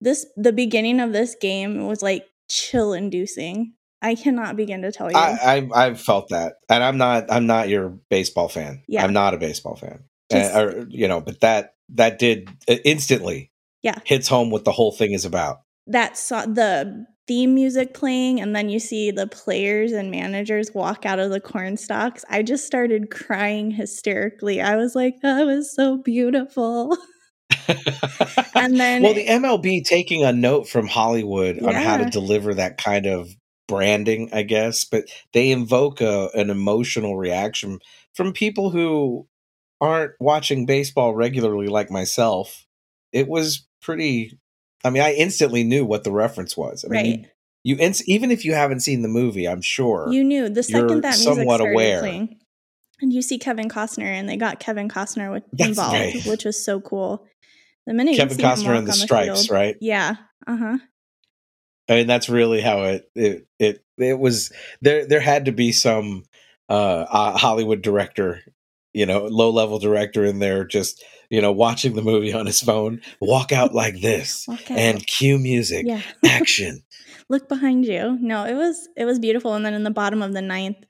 [0.00, 3.74] this the beginning of this game was like chill inducing.
[4.00, 5.16] I cannot begin to tell you.
[5.16, 8.82] I, I I've felt that, and I'm not I'm not your baseball fan.
[8.88, 9.04] Yeah.
[9.04, 13.52] I'm not a baseball fan, Just- Uh, or you know, but that that did instantly
[13.82, 13.98] Yeah.
[14.04, 15.58] hits home what the whole thing is about.
[15.86, 21.06] that saw the theme music playing and then you see the players and managers walk
[21.06, 25.74] out of the corn stalks i just started crying hysterically i was like that was
[25.74, 26.96] so beautiful
[28.54, 32.78] and then well, the MLB taking a note from Hollywood on how to deliver that
[32.78, 33.28] kind of
[33.68, 37.78] branding, I guess, but they invoke a, an emotional reaction
[38.14, 39.26] from people who
[39.80, 42.66] aren't watching baseball regularly, like myself.
[43.12, 44.38] It was pretty.
[44.84, 46.84] I mean, I instantly knew what the reference was.
[46.84, 47.30] I mean, right
[47.62, 50.62] you, you ins- even if you haven't seen the movie, I'm sure you knew the
[50.62, 52.00] second that music somewhat started aware.
[52.00, 52.38] playing
[53.00, 56.26] and you see kevin costner and they got kevin costner with, involved right.
[56.26, 57.26] which was so cool
[57.86, 59.76] the minute Kevin you see him Costner and the Stripes, right?
[59.80, 60.14] yeah
[60.46, 60.78] uh-huh
[61.88, 64.52] I mean, that's really how it it it it was.
[64.80, 66.24] There there had to be some
[66.68, 66.72] uh,
[67.08, 68.40] uh Hollywood director,
[68.92, 72.60] you know, low level director in there, just you know, watching the movie on his
[72.60, 74.70] phone, walk out like this, out.
[74.70, 76.82] and cue music, yeah action.
[77.30, 78.18] look behind you.
[78.20, 79.54] No, it was it was beautiful.
[79.54, 80.84] And then in the bottom of the ninth,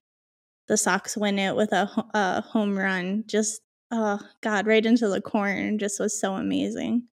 [0.67, 3.23] the Sox win it with a, a home run.
[3.29, 5.77] Just oh god, right into the corner.
[5.79, 7.05] Just was so amazing.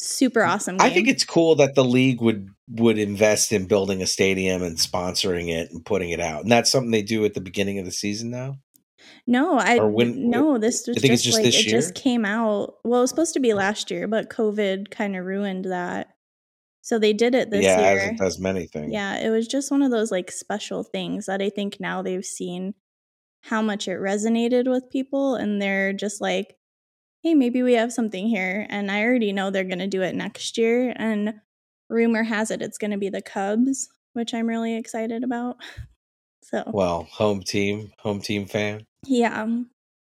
[0.00, 0.76] Super mm, awesome.
[0.78, 0.86] Game.
[0.86, 4.76] I think it's cool that the league would would invest in building a stadium and
[4.76, 7.84] sponsoring it and putting it out, and that's something they do at the beginning of
[7.84, 8.58] the season now.
[9.26, 10.58] No, I or when- no.
[10.58, 12.74] This was I think it's just just like this it just came out.
[12.84, 13.56] Well, it was supposed to be oh.
[13.56, 16.08] last year, but COVID kind of ruined that.
[16.82, 17.96] So they did it this yeah, year.
[17.96, 18.92] Yeah, as it does many things.
[18.92, 22.24] Yeah, it was just one of those like special things that I think now they've
[22.24, 22.74] seen
[23.42, 26.56] how much it resonated with people and they're just like,
[27.22, 28.66] hey, maybe we have something here.
[28.70, 30.94] And I already know they're going to do it next year.
[30.96, 31.34] And
[31.88, 35.56] rumor has it it's going to be the Cubs, which I'm really excited about.
[36.50, 38.84] So, Well, home team, home team fan.
[39.06, 39.46] yeah.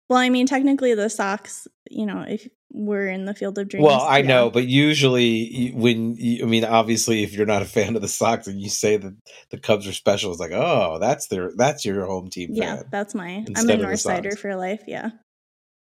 [0.09, 3.85] Well, I mean, technically the Sox, you know, if we're in the field of dreams.
[3.85, 4.26] Well, I yeah.
[4.28, 8.02] know, um but usually when you, I mean, obviously, if you're not a fan of
[8.02, 9.16] the Sox and you say that
[9.50, 12.85] the Cubs are special, it's like, oh, that's their that's your home team Yeah, fan.
[12.92, 13.44] that's my.
[13.56, 14.82] I'm a of the North Sider for life.
[14.87, 15.11] Yeah,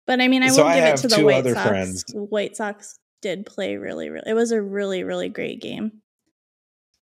[0.09, 1.69] but I mean, I So will I give it to the White other Sox.
[1.69, 2.05] friends.
[2.13, 4.29] White Sox did play really, really.
[4.29, 6.01] It was a really, really great game.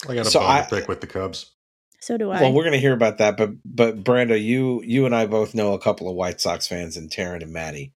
[0.07, 1.51] I got a So bone I- to pick with the Cubs.
[2.01, 2.41] So do I.
[2.41, 5.53] Well, we're going to hear about that, but but Brando, you you and I both
[5.53, 7.93] know a couple of White Sox fans, and Taryn and Maddie,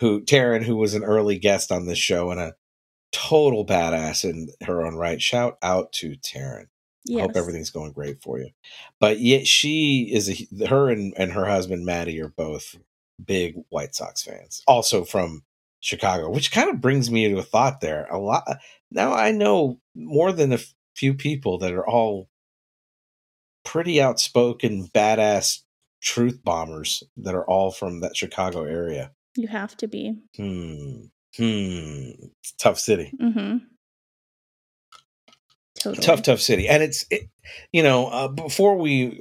[0.00, 2.54] who Taryn, who was an early guest on this show and a
[3.10, 5.20] total badass in her own right.
[5.20, 6.66] Shout out to Taryn.
[7.04, 7.20] yes.
[7.20, 8.50] Hope everything's going great for you.
[9.00, 12.76] But yet she is a her and, and her husband Maddie are both
[13.22, 15.42] big White Sox fans, also from
[15.80, 18.06] Chicago, which kind of brings me to a thought there.
[18.10, 18.44] A lot
[18.92, 20.60] now I know more than a
[20.94, 22.28] few people that are all
[23.64, 25.60] pretty outspoken, badass
[26.02, 29.12] truth bombers that are all from that Chicago area.
[29.36, 30.16] You have to be.
[30.36, 31.06] Hmm.
[31.36, 32.10] Hmm.
[32.40, 33.12] It's a tough city.
[33.20, 33.58] Mm-hmm.
[35.78, 36.04] Totally.
[36.04, 36.68] Tough, tough city.
[36.68, 37.28] And it's, it,
[37.72, 39.20] you know, uh, before we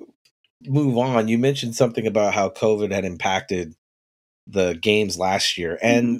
[0.65, 3.73] move on, you mentioned something about how COVID had impacted
[4.47, 5.79] the games last year.
[5.81, 6.17] And,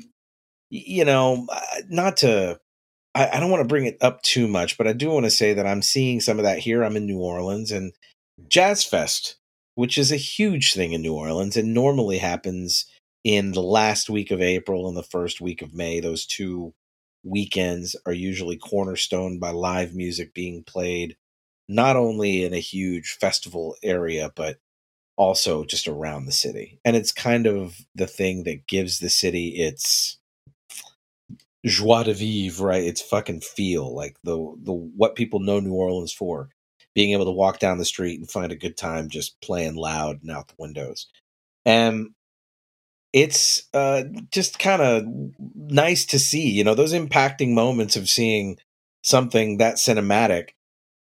[0.71, 2.59] y- you know, uh, not to,
[3.13, 5.31] I, I don't want to bring it up too much, but I do want to
[5.31, 6.83] say that I'm seeing some of that here.
[6.83, 7.91] I'm in New Orleans and
[8.47, 9.37] Jazz Fest,
[9.75, 12.85] which is a huge thing in New Orleans and normally happens
[13.23, 15.99] in the last week of April and the first week of May.
[15.99, 16.73] Those two
[17.23, 21.15] weekends are usually cornerstoned by live music being played,
[21.69, 24.57] not only in a huge festival area, but
[25.17, 26.79] also just around the city.
[26.83, 30.17] And it's kind of the thing that gives the city its
[31.65, 32.83] joie de vivre, right?
[32.83, 36.49] Its fucking feel, like the the what people know New Orleans for.
[36.93, 40.21] Being able to walk down the street and find a good time just playing loud
[40.21, 41.07] and out the windows.
[41.65, 42.09] And
[43.13, 45.03] it's uh, just kind of
[45.55, 48.57] nice to see, you know, those impacting moments of seeing
[49.03, 50.49] something that cinematic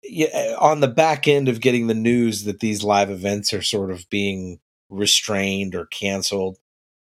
[0.03, 3.91] yeah, on the back end of getting the news that these live events are sort
[3.91, 6.59] of being restrained or canceled.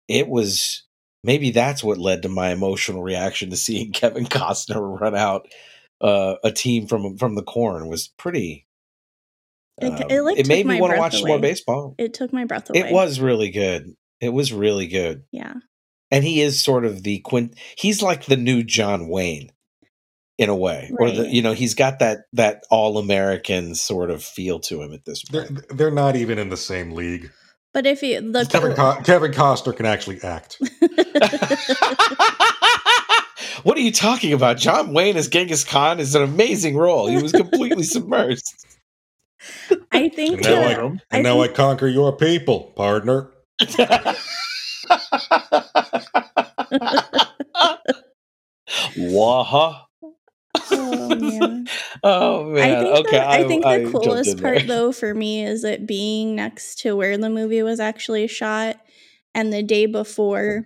[0.07, 0.83] It was
[1.23, 5.47] maybe that's what led to my emotional reaction to seeing Kevin Costner run out
[6.03, 8.67] uh, a team from from the corn was pretty.
[9.81, 11.95] It- um, it, like, it made me want to breath watch some more baseball.
[11.97, 12.81] It took my breath away.
[12.81, 13.95] It was really good.
[14.21, 15.23] It was really good.
[15.31, 15.53] Yeah.
[16.11, 19.49] And he is sort of the quint he's like the new John Wayne
[20.37, 20.91] in a way.
[20.99, 25.05] Or the you know, he's got that that all-American sort of feel to him at
[25.05, 25.65] this They're point.
[25.77, 27.31] they're not even in the same league.
[27.73, 30.59] But if you the Kevin Co- Kevin Costner can actually act.
[33.63, 34.57] what are you talking about?
[34.57, 37.07] John Wayne as Genghis Khan is an amazing role.
[37.07, 38.53] He was completely submersed.
[39.91, 43.29] I think And now that- I, uh, I and now I conquer your people, partner.
[48.97, 49.85] Waha.
[50.71, 51.67] oh man.
[52.05, 52.75] Oh man.
[52.77, 53.17] I think okay.
[53.17, 54.53] the, I, think the jumped coolest in there.
[54.55, 58.77] part though for me is it being next to where the movie was actually shot
[59.33, 60.65] and the day before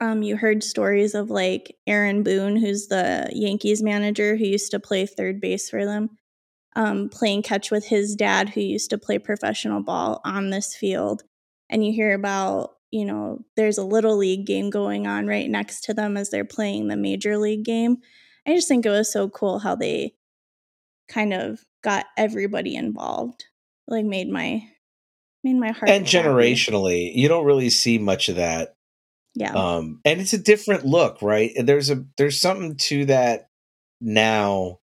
[0.00, 4.80] um you heard stories of like Aaron Boone who's the Yankees manager who used to
[4.80, 6.10] play third base for them
[6.76, 11.22] um playing catch with his dad who used to play professional ball on this field
[11.70, 15.82] and you hear about you know there's a little league game going on right next
[15.84, 17.98] to them as they're playing the major league game
[18.46, 20.14] i just think it was so cool how they
[21.08, 23.44] kind of got everybody involved
[23.88, 24.62] like made my
[25.42, 26.28] made my heart and happy.
[26.28, 28.76] generationally, you don't really see much of that
[29.38, 29.52] yeah.
[29.52, 31.52] Um and it's a different look right?
[31.56, 33.48] And there's a there's something to that
[34.00, 34.78] now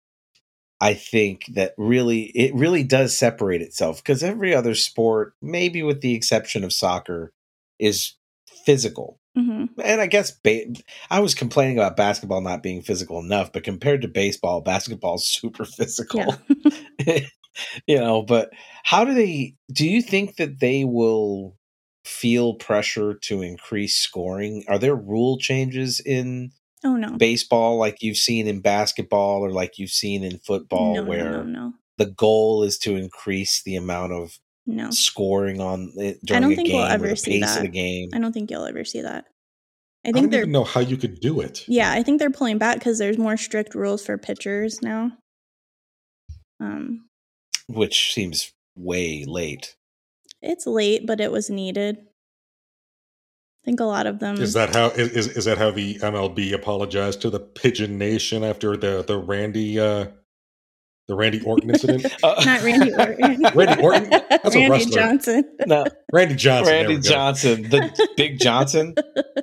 [0.81, 6.01] i think that really it really does separate itself because every other sport maybe with
[6.01, 7.33] the exception of soccer
[7.79, 8.15] is
[8.65, 9.19] physical.
[9.37, 10.75] Hmm and i guess ba-
[11.11, 15.65] i was complaining about basketball not being physical enough but compared to baseball basketball's super
[15.65, 16.35] physical.
[17.05, 17.21] Yeah
[17.87, 18.51] you know but
[18.85, 21.57] how do they do you think that they will
[22.05, 24.65] feel pressure to increase scoring?
[24.69, 26.53] Are there rule changes in
[26.85, 27.17] oh no.
[27.17, 31.43] baseball like you've seen in basketball or like you've seen in football no, where no
[31.43, 31.73] no.
[31.99, 34.91] the goal is to increase the amount of no.
[34.91, 37.63] scoring on it during don't a think game we'll or ever the see that.
[37.63, 38.11] the game?
[38.15, 39.27] I don't think you'll ever see that.
[40.05, 41.65] I I, think don't they're even know how you could do it.
[41.69, 45.13] yeah i think they're pulling back because there's more strict rules for pitchers now.
[46.61, 47.07] Um
[47.69, 49.77] which seems way late
[50.43, 54.89] it's late but it was needed i think a lot of them Is that how
[54.89, 59.19] is, is is that how the MLB apologized to the Pigeon Nation after the the
[59.19, 60.07] Randy uh
[61.09, 62.07] the Randy Orton incident?
[62.23, 64.11] Uh, not randy orton Randy Orton?
[64.11, 64.93] That's a randy wrestler.
[64.93, 66.73] johnson no, Randy Johnson.
[66.73, 66.99] Randy.
[67.01, 68.95] Johnson, the Big Johnson.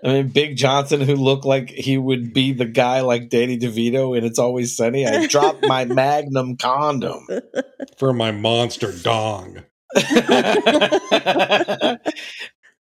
[0.04, 4.16] I mean, Big Johnson, who looked like he would be the guy like Danny DeVito,
[4.16, 5.06] and it's always sunny.
[5.06, 7.28] I dropped my Magnum condom.
[7.98, 9.64] for my monster dong.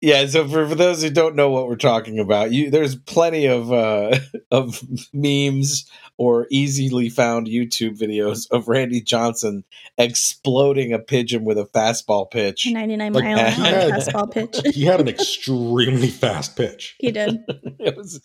[0.01, 0.27] yeah.
[0.27, 3.73] So for, for those who don't know what we're talking about, you there's plenty of
[3.73, 4.19] uh,
[4.51, 4.81] of
[5.13, 5.89] memes
[6.19, 9.65] or easily found YouTube videos of Randy Johnson
[9.99, 12.67] exploding a pigeon with a fastball pitch.
[12.71, 16.97] 99 Like, mile an he hour had- fastball pitch He had an extremely fast pitch.
[16.99, 17.39] he did
[17.79, 18.21] it was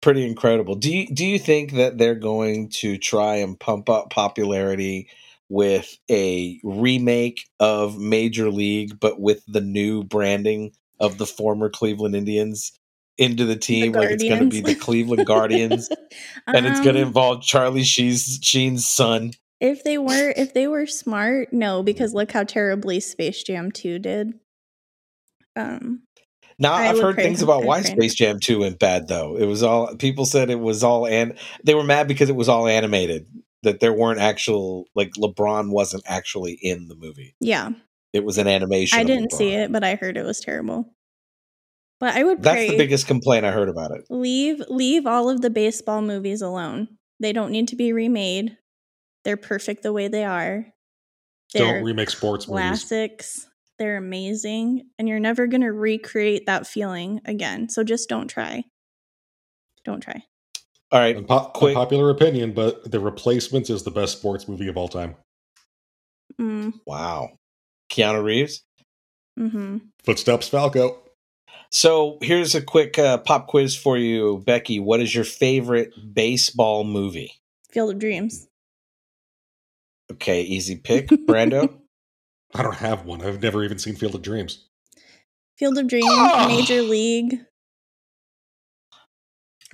[0.00, 0.74] pretty incredible.
[0.76, 5.08] Do you do you think that they're going to try and pump up popularity
[5.52, 12.16] with a remake of Major League, but with the new branding of the former Cleveland
[12.16, 12.72] Indians
[13.18, 13.92] into the team.
[13.92, 15.90] like it's going to be the Cleveland Guardians,
[16.46, 19.32] and it's going to Um, involve Charlie Sheen's, Sheen's son.
[19.60, 23.98] If they were if they were smart, no, because look how terribly Space Jam 2
[23.98, 24.32] did.
[25.54, 26.04] Um
[26.58, 27.82] Now I I've heard things about why.
[27.82, 29.36] Space Jam 2 went bad though.
[29.36, 32.48] It was all people said it was all and they were mad because it was
[32.48, 33.26] all animated.
[33.62, 37.34] That there weren't actual like LeBron wasn't actually in the movie.
[37.40, 37.70] yeah.
[38.12, 38.98] It was an animation.
[38.98, 40.92] I didn't see it, but I heard it was terrible.
[41.98, 44.04] But I would That's the biggest complaint I heard about it.
[44.10, 46.88] leave leave all of the baseball movies alone.
[47.20, 48.58] They don't need to be remade.
[49.24, 50.66] They're perfect the way they are.
[51.54, 52.62] They're Don't remake sports movies.
[52.84, 53.46] classics.
[53.78, 57.68] They're amazing, and you're never going to recreate that feeling again.
[57.68, 58.64] So just don't try.
[59.84, 60.24] Don't try.
[60.92, 64.76] All right, Unpo- Quick- unpopular opinion, but The Replacements is the best sports movie of
[64.76, 65.16] all time.
[66.40, 67.30] Mm, wow.
[67.90, 68.62] Keanu Reeves.
[69.38, 70.98] hmm Footsteps Falco.
[71.70, 74.78] So here's a quick uh, pop quiz for you, Becky.
[74.80, 77.32] What is your favorite baseball movie?
[77.70, 78.46] Field of Dreams.
[80.10, 81.08] Okay, easy pick.
[81.08, 81.72] Brando.
[82.54, 83.22] I don't have one.
[83.24, 84.66] I've never even seen Field of Dreams.
[85.56, 86.48] Field of Dreams, Oh.
[86.48, 87.40] Major League.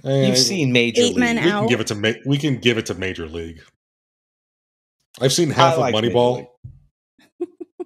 [0.05, 1.19] You've seen Major Eight League.
[1.19, 3.61] Men we can give it to ma- we can give it to Major League.
[5.21, 6.47] I've seen half I of Major Moneyball.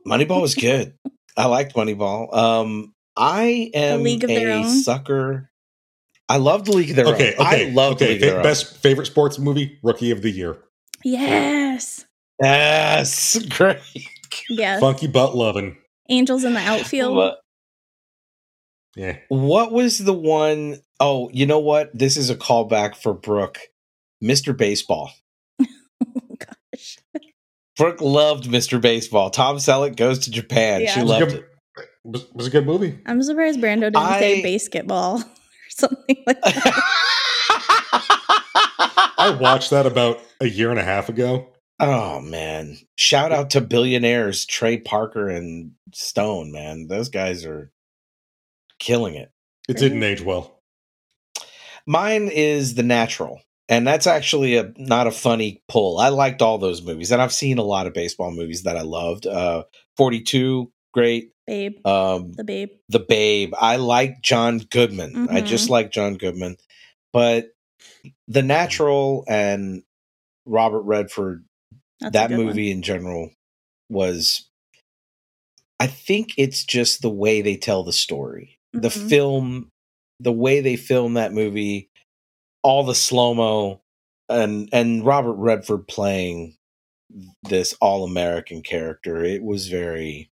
[0.06, 0.94] Moneyball was good.
[1.36, 2.34] I liked Moneyball.
[2.34, 4.68] Um, I am League of Their a Own?
[4.68, 5.50] sucker.
[6.28, 7.46] I love the League of Their Okay, Own.
[7.46, 8.14] okay, I love the okay.
[8.14, 8.42] League of fa- Their Own.
[8.42, 10.58] best favorite sports movie, Rookie of the Year,
[11.04, 12.04] Yes.
[12.42, 13.78] Yes, great.
[14.48, 14.80] Yes.
[14.80, 15.76] Funky Butt loving.
[16.08, 17.34] Angels in the outfield.
[18.94, 21.90] What, Yeah, what was the one oh you know what?
[21.96, 23.58] This is a callback for Brooke.
[24.22, 24.56] Mr.
[24.56, 25.10] Baseball.
[25.60, 25.66] Oh,
[26.74, 26.98] gosh.
[27.76, 28.80] Brooke loved Mr.
[28.80, 29.30] Baseball.
[29.30, 30.82] Tom Selleck goes to Japan.
[30.82, 30.92] Yeah.
[30.94, 31.38] She It was a loved good-
[31.78, 31.88] it.
[32.04, 32.98] was, was a good movie.
[33.06, 35.24] I'm surprised Brando didn't say I- basketball or
[35.70, 36.82] something like that.
[39.18, 41.48] I watched that about a year and a half ago.
[41.80, 42.76] oh man.
[42.96, 46.86] Shout out to billionaires Trey Parker and Stone, man.
[46.88, 47.70] Those guys are
[48.82, 49.30] killing it.
[49.68, 50.58] It didn't age well.
[51.86, 53.40] Mine is The Natural.
[53.68, 55.98] And that's actually a not a funny pull.
[55.98, 58.82] I liked all those movies, and I've seen a lot of baseball movies that I
[58.82, 59.26] loved.
[59.26, 59.62] Uh,
[59.96, 61.30] Forty Two, great.
[61.46, 61.74] Babe.
[61.86, 62.70] Um, The babe.
[62.88, 63.54] the Babe.
[63.58, 65.28] I like John Goodman.
[65.30, 65.46] I Mhm.
[65.46, 66.56] just like John Goodman,
[67.12, 67.46] but
[68.28, 69.84] The Natural and
[70.44, 71.44] Robert Redford.
[72.00, 72.46] That's that good one.
[72.48, 73.30] movie in general
[73.88, 74.50] was.
[75.80, 79.08] I think it's just the way they tell the story the Mhm.
[79.08, 79.70] film
[80.20, 81.90] the way they film that movie
[82.62, 83.80] all the slow mo
[84.28, 86.56] and and robert redford playing
[87.48, 90.30] this all american character it was very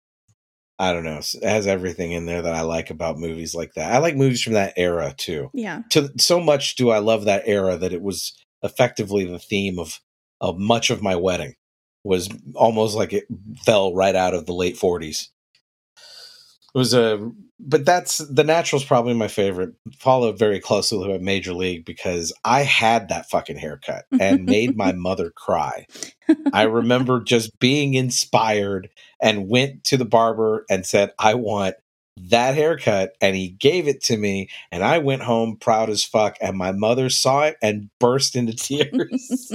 [0.78, 3.92] i don't know it has everything in there that i like about movies like that
[3.92, 5.82] i like movies from that era too Yeah.
[5.90, 9.98] to so much do i love that era that it was effectively the theme of
[10.40, 11.54] of much of my wedding
[12.04, 13.24] was almost like it
[13.64, 15.28] fell right out of the late 40s it
[16.78, 21.84] was a but that's the natural's probably my favorite followed very closely with major league
[21.84, 25.86] because i had that fucking haircut and made my mother cry.
[26.52, 28.88] I remember just being inspired
[29.20, 31.74] and went to the barber and said i want
[32.16, 36.36] that haircut and he gave it to me and i went home proud as fuck
[36.40, 39.52] and my mother saw it and burst into tears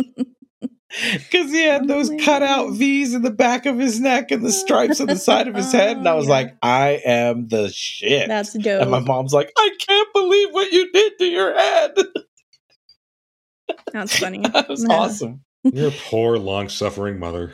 [1.13, 4.51] because he had those my cutout v's in the back of his neck and the
[4.51, 6.31] stripes on the side of his head and i was yeah.
[6.33, 8.81] like i am the shit That's dope.
[8.81, 11.91] and my mom's like i can't believe what you did to your head
[13.91, 14.39] That's funny.
[14.53, 14.95] that was Yeah.
[14.95, 17.53] awesome Your poor, long-suffering mother.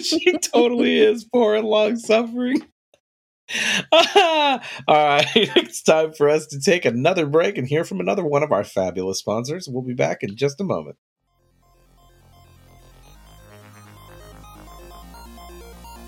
[0.00, 2.60] she totally is poor and long suffering.
[3.92, 4.58] All
[4.88, 8.52] right, it's time for us to take another break and hear from another one of
[8.52, 9.68] our fabulous sponsors.
[9.68, 10.96] We'll be back in just a moment.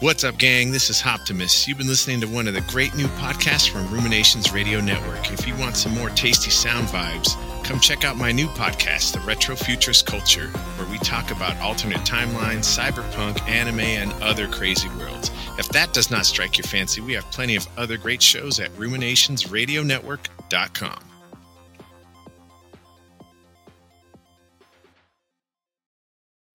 [0.01, 0.73] What's up, gang?
[0.73, 1.67] This is Optimus.
[1.67, 5.33] You've been listening to one of the great new podcasts from Ruminations Radio Network.
[5.33, 7.35] If you want some more tasty sound vibes,
[7.65, 12.01] come check out my new podcast, The Retro Futurist Culture, where we talk about alternate
[12.01, 15.31] timelines, cyberpunk, anime, and other crazy worlds.
[15.59, 18.71] If that does not strike your fancy, we have plenty of other great shows at
[18.73, 20.99] ruminationsradionetwork.com.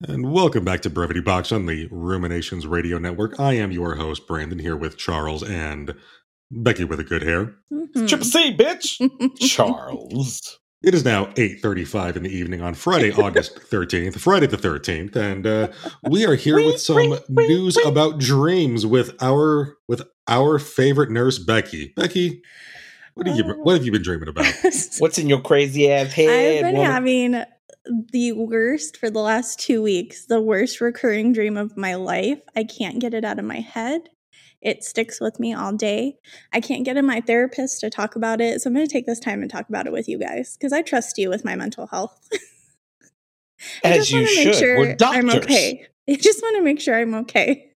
[0.08, 3.38] And welcome back to Brevity Box on the Ruminations Radio Network.
[3.38, 5.94] I am your host, Brandon, here with Charles and
[6.50, 7.54] Becky with a good hair.
[7.72, 8.08] Mhm.
[8.08, 8.98] Triple C, bitch!
[9.48, 10.58] Charles.
[10.82, 15.46] It is now 8:35 in the evening on Friday, August 13th, Friday the 13th, and
[15.46, 15.68] uh,
[16.10, 21.92] we are here with some news about dreams with our with our favorite nurse Becky.
[21.94, 22.42] Becky,
[23.14, 24.52] what have you what have you been dreaming about?
[24.98, 26.28] What's in your crazy ass head?
[26.28, 26.90] I've been woman?
[26.90, 27.44] having
[27.84, 32.40] the worst for the last two weeks, the worst recurring dream of my life.
[32.56, 34.08] I can't get it out of my head.
[34.60, 36.18] It sticks with me all day.
[36.52, 38.60] I can't get in my therapist to talk about it.
[38.60, 40.72] So I'm going to take this time and talk about it with you guys because
[40.72, 42.28] I trust you with my mental health.
[43.84, 44.44] I As just you wanna should.
[44.46, 45.86] make sure We're I'm okay.
[46.08, 47.72] I just want to make sure I'm okay.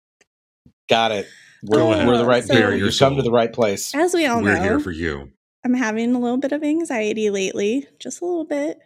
[0.88, 1.26] Got it.
[1.62, 2.68] We're, Go we're the oh, right So- people.
[2.68, 3.94] Bare your You come to the right place.
[3.94, 5.30] As we all know We're here for you.
[5.64, 8.78] I'm having a little bit of anxiety lately, just a little bit.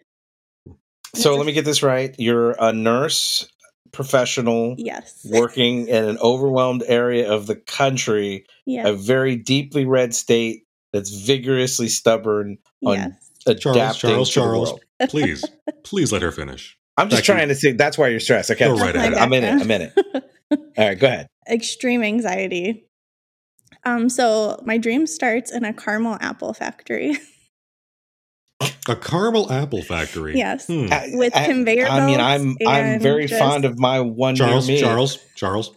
[1.14, 2.14] So let me get this right.
[2.18, 3.48] You're a nurse
[3.92, 5.26] professional Yes.
[5.30, 8.86] working in an overwhelmed area of the country, Yes.
[8.86, 13.30] a very deeply red state that's vigorously stubborn on yes.
[13.46, 14.80] adapting Charles, Charles, to the Charles, world.
[15.10, 15.44] please,
[15.84, 16.76] please let her finish.
[16.96, 17.36] I'm just Becky.
[17.38, 18.50] trying to see that's why you're stressed.
[18.50, 19.14] Okay, I'm, right ahead.
[19.14, 19.60] I'm in it.
[19.62, 19.92] I'm in it.
[20.50, 21.26] All right, go ahead.
[21.50, 22.84] Extreme anxiety.
[23.84, 27.16] Um, so my dream starts in a caramel apple factory.
[28.88, 30.34] A caramel apple factory.
[30.36, 30.66] yes.
[30.66, 30.86] Hmm.
[31.16, 34.76] With I- conveyor I mean, I'm I'm very just- fond of my one Charles, near
[34.76, 34.80] me.
[34.82, 35.72] Charles, Charles.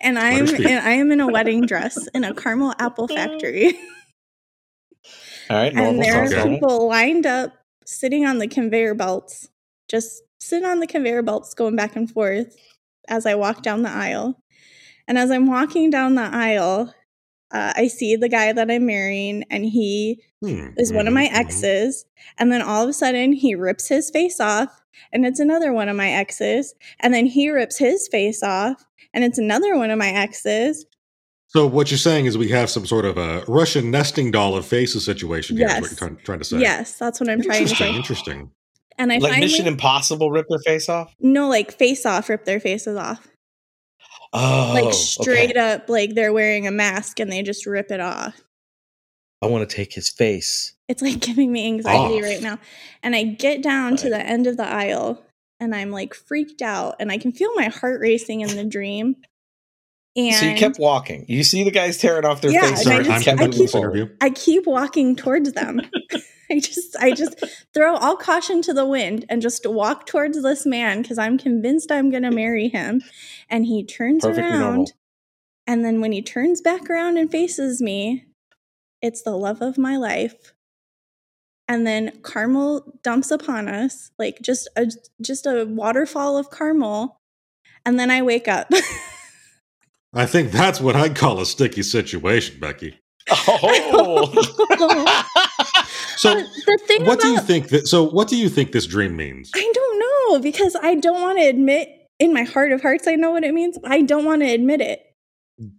[0.00, 3.78] And I'm and I am in a wedding dress in a caramel apple factory.
[5.50, 7.52] All right, and there are people lined up
[7.86, 9.48] sitting on the conveyor belts,
[9.88, 12.56] just sitting on the conveyor belts going back and forth
[13.08, 14.38] as I walk down the aisle.
[15.06, 16.94] And as I'm walking down the aisle,
[17.50, 20.68] uh, I see the guy that I'm marrying, and he Hmm.
[20.76, 21.34] is one of my mhm.
[21.34, 22.04] exes.
[22.38, 24.82] And then all of a sudden, he rips his face off,
[25.12, 26.74] and it's another one of my exes.
[27.00, 28.84] And then he rips his face off,
[29.14, 30.84] and it's another one of my exes.
[31.48, 34.66] So what you're saying is we have some sort of a Russian nesting doll of
[34.66, 35.66] faces situation here.
[35.66, 35.90] Is what Yes.
[35.92, 36.58] you're trying, trying to say?
[36.58, 37.92] Yes, that's what I'm trying to Interesting.
[37.92, 37.96] say.
[37.96, 38.50] Interesting.
[38.98, 41.14] And I like finally Mission Impossible ripped their face off.
[41.20, 43.28] no, like face off, rip their faces off.
[44.36, 45.74] Oh, like straight okay.
[45.74, 48.40] up like they're wearing a mask and they just rip it off
[49.42, 50.72] I want to take his face.
[50.88, 52.22] it's like giving me anxiety Off.
[52.24, 52.58] right now
[53.02, 55.22] and i get down to the end of the aisle
[55.60, 59.16] and i'm like freaked out and i can feel my heart racing in the dream
[60.16, 61.24] and so you kept walking.
[61.26, 62.86] You see the guys tearing off their Yeah, faces.
[62.86, 65.80] and I Sorry, just- I'm I conducting moving this keep- i keep walking towards them
[66.54, 67.42] i just i just
[67.72, 71.90] throw all caution to the wind and just walk towards this man because i'm convinced
[71.90, 73.02] i'm going to marry him
[73.48, 74.92] and he turns Perfectly around normal.
[75.66, 78.24] and then when he turns back around and faces me
[79.02, 80.52] it's the love of my life
[81.66, 84.86] and then caramel dumps upon us like just a
[85.20, 87.16] just a waterfall of caramel
[87.84, 88.70] and then i wake up
[90.16, 93.00] I think that's what I'd call a sticky situation, Becky.
[93.28, 94.30] Oh.
[96.16, 98.86] So But the thing what do you think that so what do you think this
[98.86, 99.50] dream means?
[99.54, 101.88] I don't know because I don't want to admit
[102.18, 103.78] in my heart of hearts I know what it means.
[103.84, 105.00] I don't want to admit it.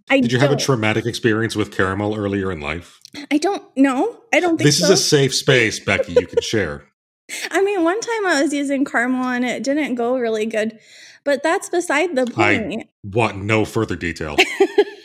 [0.10, 3.00] I Did you have a traumatic experience with caramel earlier in life?
[3.30, 4.22] I don't know.
[4.34, 4.86] I don't think This so.
[4.86, 6.86] is a safe space, Becky, you can share.
[7.52, 10.80] I mean, one time I was using caramel and it didn't go really good,
[11.26, 12.84] but that's beside the point.
[12.84, 14.38] I- Want no further detail.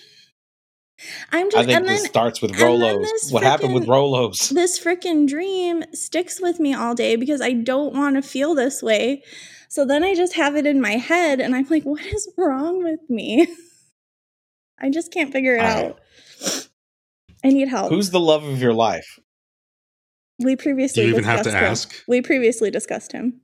[1.32, 1.57] I'm just.
[1.62, 3.03] I think and this then starts with Rolos.
[3.03, 4.51] this What happened with Rolos?
[4.51, 8.82] this freaking dream sticks with me all day because I don't want to feel this
[8.82, 9.22] way.
[9.68, 12.82] So then I just have it in my head and I'm like, what is wrong
[12.82, 13.46] with me?
[14.80, 15.84] I just can't figure it All right.
[15.86, 16.01] out.
[17.44, 17.90] I need help.
[17.90, 19.18] Who's the love of your life?
[20.42, 21.57] we Do previously you even have to him.
[21.57, 22.03] ask?
[22.09, 23.42] We previously discussed him.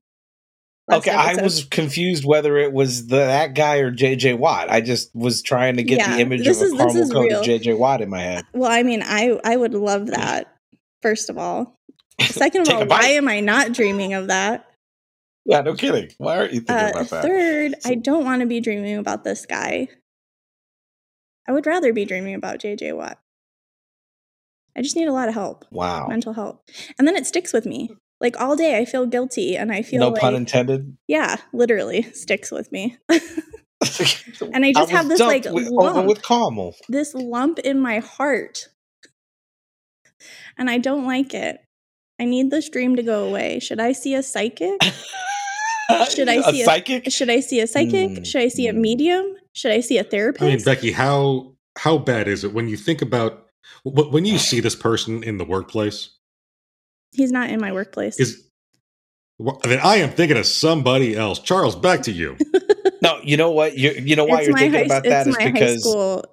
[0.89, 4.71] Last Okay, I was confused whether it was the, that guy or JJ Watt.
[4.71, 7.13] I just was trying to get Yeah, the image of is- a this caramel is
[7.13, 7.63] coated.
[7.63, 8.45] JJ Watt in my head.
[8.53, 10.53] Well, I mean, I I would love that.
[11.03, 11.77] First of all,
[12.21, 14.65] second of all, why am I not dreaming of that?
[15.45, 16.11] Yeah, no kidding.
[16.19, 17.23] Why aren't you thinking Uh, about that?
[17.23, 19.89] third, I don't want to be dreaming about this guy.
[21.49, 23.19] I would rather be dreaming about JJ Watt.
[24.77, 26.09] I just need a lot of help, Wow.
[26.09, 26.69] mental help,
[26.99, 27.91] and then it sticks with me.
[28.21, 30.97] Like all day, I feel guilty, and I feel No like, pun intended.
[31.07, 32.97] yeah, literally sticks with me.
[33.09, 36.07] and I just have this, like, with, lump.
[36.09, 36.75] with caramel.
[36.89, 38.69] this lump in my heart,
[40.57, 41.61] and I don't like it.
[42.19, 43.59] I need this dream to go away.
[43.61, 44.83] Should I see a psychic?
[46.09, 47.13] Should i see a- psychic?
[47.13, 48.11] Should I see a psychic?
[48.11, 48.79] Mm, Should I see a mm.
[48.79, 49.37] medium?
[49.53, 50.65] Should I see a I mean, therapist?
[50.65, 53.47] Becky, how how bad is it when you think about
[53.85, 56.16] when you see this person in the workplace?
[57.13, 58.19] He's not in my workplace.
[58.21, 58.43] Is
[59.39, 61.39] well, then I am thinking of somebody else.
[61.41, 62.37] Charles, back to you.
[63.03, 63.77] No, you know what?
[63.77, 65.81] You you know why It's you're thinking high- about it's that is my high because
[65.83, 66.25] school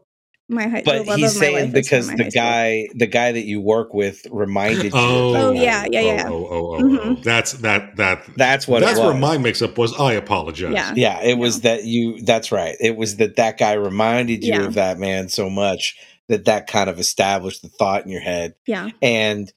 [0.48, 0.82] my high.
[0.82, 2.42] the But he's saying life is from because the high school.
[2.42, 4.92] guy, the guy that you work with, reminded you.
[4.94, 6.26] Oh, of Oh, yeah, yeah, yeah.
[6.30, 7.00] Oh, oh, oh, oh, Mhm.
[7.02, 7.22] oh.
[7.22, 8.24] That's that that.
[8.38, 8.80] That's what.
[8.80, 9.12] that's it was.
[9.12, 9.94] where my mix-up was.
[10.00, 10.72] I apologize.
[10.74, 10.94] Yeah.
[10.96, 12.22] Yeah, it was that you.
[12.22, 12.76] That's right.
[12.80, 14.66] It was that that guy reminded you Yeah.
[14.66, 15.98] of that man so much
[16.30, 19.52] that that kind of established the thought in your head, Yeah, and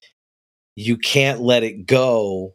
[0.76, 2.54] you can't let it go.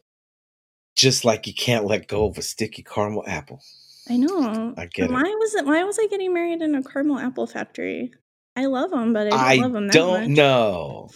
[0.96, 3.62] Just like you can't let go of a sticky caramel apple.
[4.10, 4.74] I know.
[4.78, 5.12] I get it.
[5.12, 5.66] why was it?
[5.66, 8.12] Why was I getting married in a caramel apple factory?
[8.56, 10.30] I love them, but I don't I love them that don't much.
[10.30, 11.10] know.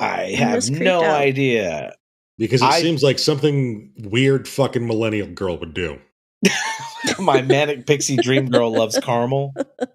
[0.00, 1.20] I I'm have no out.
[1.20, 1.94] idea.
[2.36, 5.98] Because it I- seems like something weird fucking millennial girl would do.
[7.18, 9.54] My manic pixie dream girl loves caramel.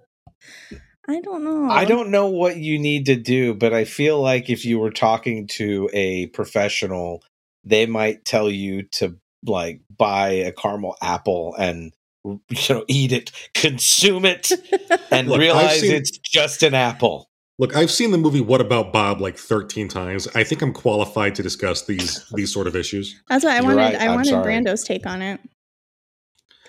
[1.10, 1.70] I don't know.
[1.72, 4.92] I don't know what you need to do, but I feel like if you were
[4.92, 7.24] talking to a professional,
[7.64, 11.94] they might tell you to like buy a caramel apple and
[12.24, 12.40] you
[12.70, 14.52] know eat it, consume it,
[15.12, 17.26] and Look, realize seen- it's just an apple.
[17.58, 20.30] Look, I've seen the movie What About Bob like 13 times.
[20.34, 23.20] I think I'm qualified to discuss these these sort of issues.
[23.30, 23.78] That's what I You're wanted.
[23.78, 24.44] right, I I'm wanted sorry.
[24.44, 25.40] Brando's take on it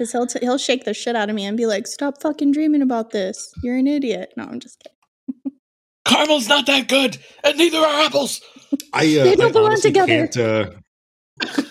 [0.01, 2.53] because he'll t- he'll shake the shit out of me and be like, "Stop fucking
[2.53, 3.53] dreaming about this.
[3.63, 5.59] You're an idiot." No, I'm just kidding.
[6.07, 8.41] Caramel's not that good, and neither are apples.
[8.95, 10.27] I uh, They don't belong together.
[10.27, 10.71] Can't, uh,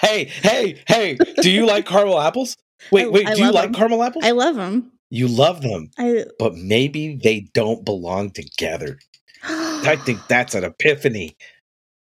[0.00, 1.18] hey, hey, hey!
[1.40, 2.56] Do you like caramel apples?
[2.90, 3.28] Wait, I- wait.
[3.28, 3.74] I do you love like them.
[3.74, 4.24] caramel apples?
[4.24, 4.90] I love them.
[5.10, 8.98] you love them, I but maybe they don't belong together.
[9.44, 11.36] I think that's an epiphany.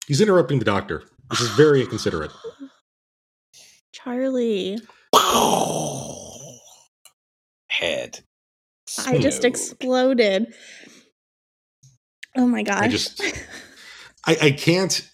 [0.06, 1.02] he's interrupting the doctor.
[1.28, 2.30] This is very inconsiderate.
[4.04, 4.78] Charlie.
[7.68, 8.20] Head.
[9.06, 10.54] I just exploded.
[12.36, 12.82] Oh my gosh.
[12.82, 13.22] I just
[14.26, 15.08] I, I can't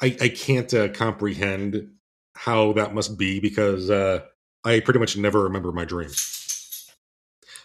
[0.00, 1.90] I, I can't uh, comprehend
[2.34, 4.20] how that must be because uh,
[4.64, 6.90] I pretty much never remember my dreams.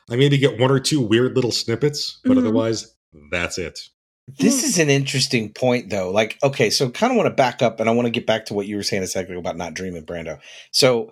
[0.10, 2.40] I maybe get one or two weird little snippets, but Mhm.
[2.40, 2.96] otherwise,
[3.32, 3.80] that's it.
[4.28, 4.68] This hmm.
[4.68, 6.12] is an interesting point, though.
[6.12, 8.46] Like, okay, so kind of want to back up and I want to get back
[8.46, 10.40] to what you were saying a second ago about not dreaming, Brando.
[10.72, 11.12] So,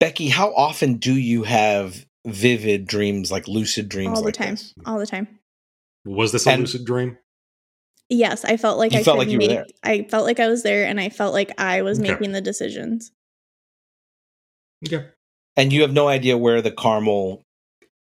[0.00, 4.16] Becky, how often do you have vivid dreams, like lucid dreams?
[4.16, 4.54] all the like time.
[4.54, 4.74] this?
[4.86, 5.28] All the time.
[6.04, 7.18] Was this a And- lucid dream?
[8.10, 9.66] Yes, I felt like You I felt like you were there.
[9.82, 12.10] I felt like I was there, and I felt like I was Okay.
[12.10, 13.12] making the decisions.
[14.86, 15.08] Okay.
[15.58, 17.44] And you have no idea where the caramel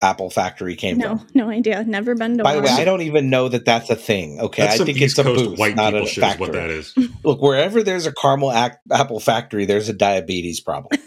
[0.05, 1.27] apple factory came No, from.
[1.35, 1.83] no idea.
[1.85, 2.69] Never been to By the way.
[2.69, 4.39] I don't even know that that's a thing.
[4.41, 6.47] Okay, That's I think East it's a Coast booth, white not a shit is factory.
[6.47, 6.95] what that is.
[7.25, 10.99] Look, wherever there's a caramel ac- apple factory, there's a diabetes problem.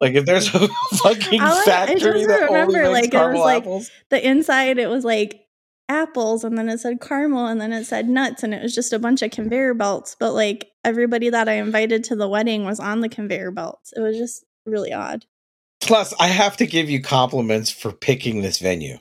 [0.00, 3.06] like if there's a fucking All I- I factory just that only makes like, it
[3.06, 3.90] was caramel like- apples.
[4.10, 5.40] the inside it was like
[5.88, 8.92] apples and then it said caramel and then it said nuts and it was just
[8.92, 12.80] a bunch of conveyor belts but like everybody that i invited to the wedding was
[12.80, 15.24] on the conveyor belts it was just really odd
[15.86, 18.98] Plus, I have to give you compliments for picking this venue.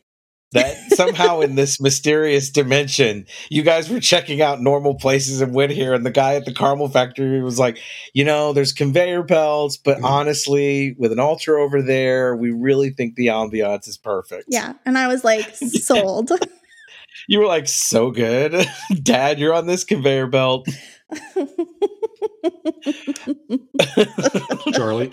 [0.52, 5.74] That somehow in this mysterious dimension, you guys were checking out normal places and went
[5.74, 7.78] here, and the guy at the caramel factory was like,
[8.14, 10.06] you know, there's conveyor belts, but Mhm.
[10.06, 14.46] honestly, with an altar over there, we really think the ambiance is perfect.
[14.48, 16.32] yeah and i was like sold
[17.28, 18.66] You were like, so good.
[19.04, 20.68] Dad, you're on this conveyor belt.
[24.74, 25.12] Charlie,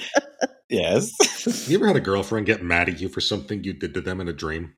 [0.72, 1.66] yes.
[1.68, 4.20] you ever had a girlfriend get mad at you for something you did to them
[4.20, 4.74] in a dream?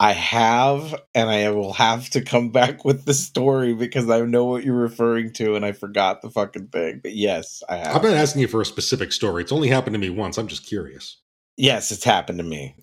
[0.00, 4.44] I have, and I will have to come back with the story because I know
[4.46, 7.00] what you're referring to, and I forgot the fucking thing.
[7.02, 7.96] But yes, I have.
[7.96, 9.44] I'm not asking you for a specific story.
[9.44, 10.38] It's only happened to me once.
[10.38, 11.20] I'm just curious.
[11.56, 12.74] yes, it's happened to me,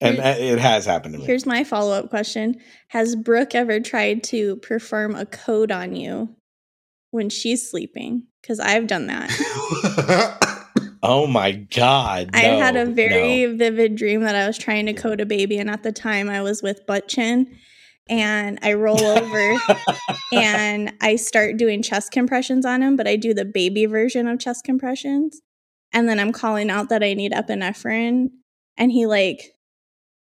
[0.00, 1.26] and Here's- it has happened to me.
[1.26, 2.56] here's my follow-up question
[2.88, 6.34] has brooke ever tried to perform a code on you
[7.14, 9.30] when she's sleeping because i've done that
[11.06, 12.30] Oh my god!
[12.32, 13.58] I had a very no.
[13.58, 16.40] vivid dream that I was trying to code a baby, and at the time I
[16.40, 17.58] was with butt chin,
[18.08, 19.58] and I roll over
[20.32, 24.40] and I start doing chest compressions on him, but I do the baby version of
[24.40, 25.42] chest compressions,
[25.92, 28.30] and then I'm calling out that I need epinephrine,
[28.78, 29.42] and he like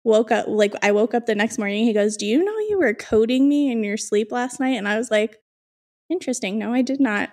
[0.03, 1.85] woke up like I woke up the next morning.
[1.85, 4.85] He goes, "Do you know you were coding me in your sleep last night?" And
[4.87, 5.37] I was like,
[6.09, 6.57] "Interesting.
[6.57, 7.29] No, I did not."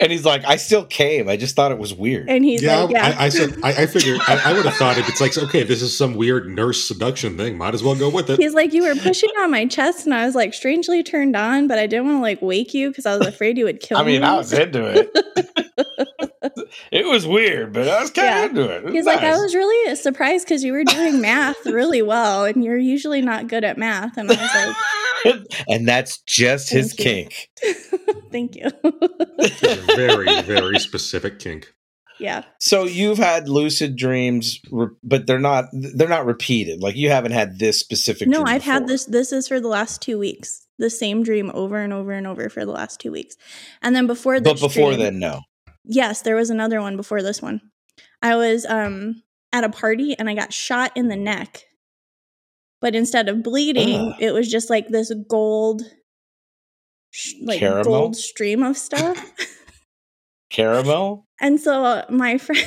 [0.00, 1.28] And he's like, I still came.
[1.28, 2.28] I just thought it was weird.
[2.28, 4.74] And he's yeah, like, "Yeah." I, I said I, I figured I, I would have
[4.74, 7.56] thought if it's like okay, this is some weird nurse seduction thing.
[7.56, 8.38] Might as well go with it.
[8.38, 11.68] He's like, you were pushing on my chest, and I was like strangely turned on,
[11.68, 13.98] but I didn't want to like wake you because I was afraid you would kill
[13.98, 14.02] me.
[14.02, 14.26] I mean, me.
[14.26, 15.10] I was into it.
[16.92, 18.44] it was weird, but I was kind Yeah.
[18.44, 18.84] of into it.
[18.86, 22.64] It He's like, I was really surprised because you were doing math really well, and
[22.64, 24.16] you're usually not good at math.
[24.16, 24.54] And I was
[25.34, 27.50] like, and that's just his Thank kink.
[28.30, 28.70] thank you.
[29.84, 31.72] It's a very very specific kink.
[32.20, 32.44] Yeah.
[32.60, 34.60] So you've had lucid dreams,
[35.02, 36.80] but they're not they're not repeated.
[36.80, 38.28] Like you haven't had this specific.
[38.28, 39.04] No, dream I've had this.
[39.06, 40.66] This is for the last two weeks.
[40.78, 43.36] The same dream over and over and over for the last two weeks.
[43.82, 45.40] And then before this but before dream- then, no.
[45.84, 47.60] yes, there was another one before this one.
[48.22, 49.22] I was um
[49.52, 51.64] at a party and I got shot in the neck.
[52.80, 54.16] But instead of bleeding, Ugh.
[54.20, 55.82] it was just like this gold
[57.10, 57.84] sh- like Caramel?
[57.84, 59.32] gold stream of stuff.
[60.54, 61.26] Caramel.
[61.40, 62.64] and so uh, my friend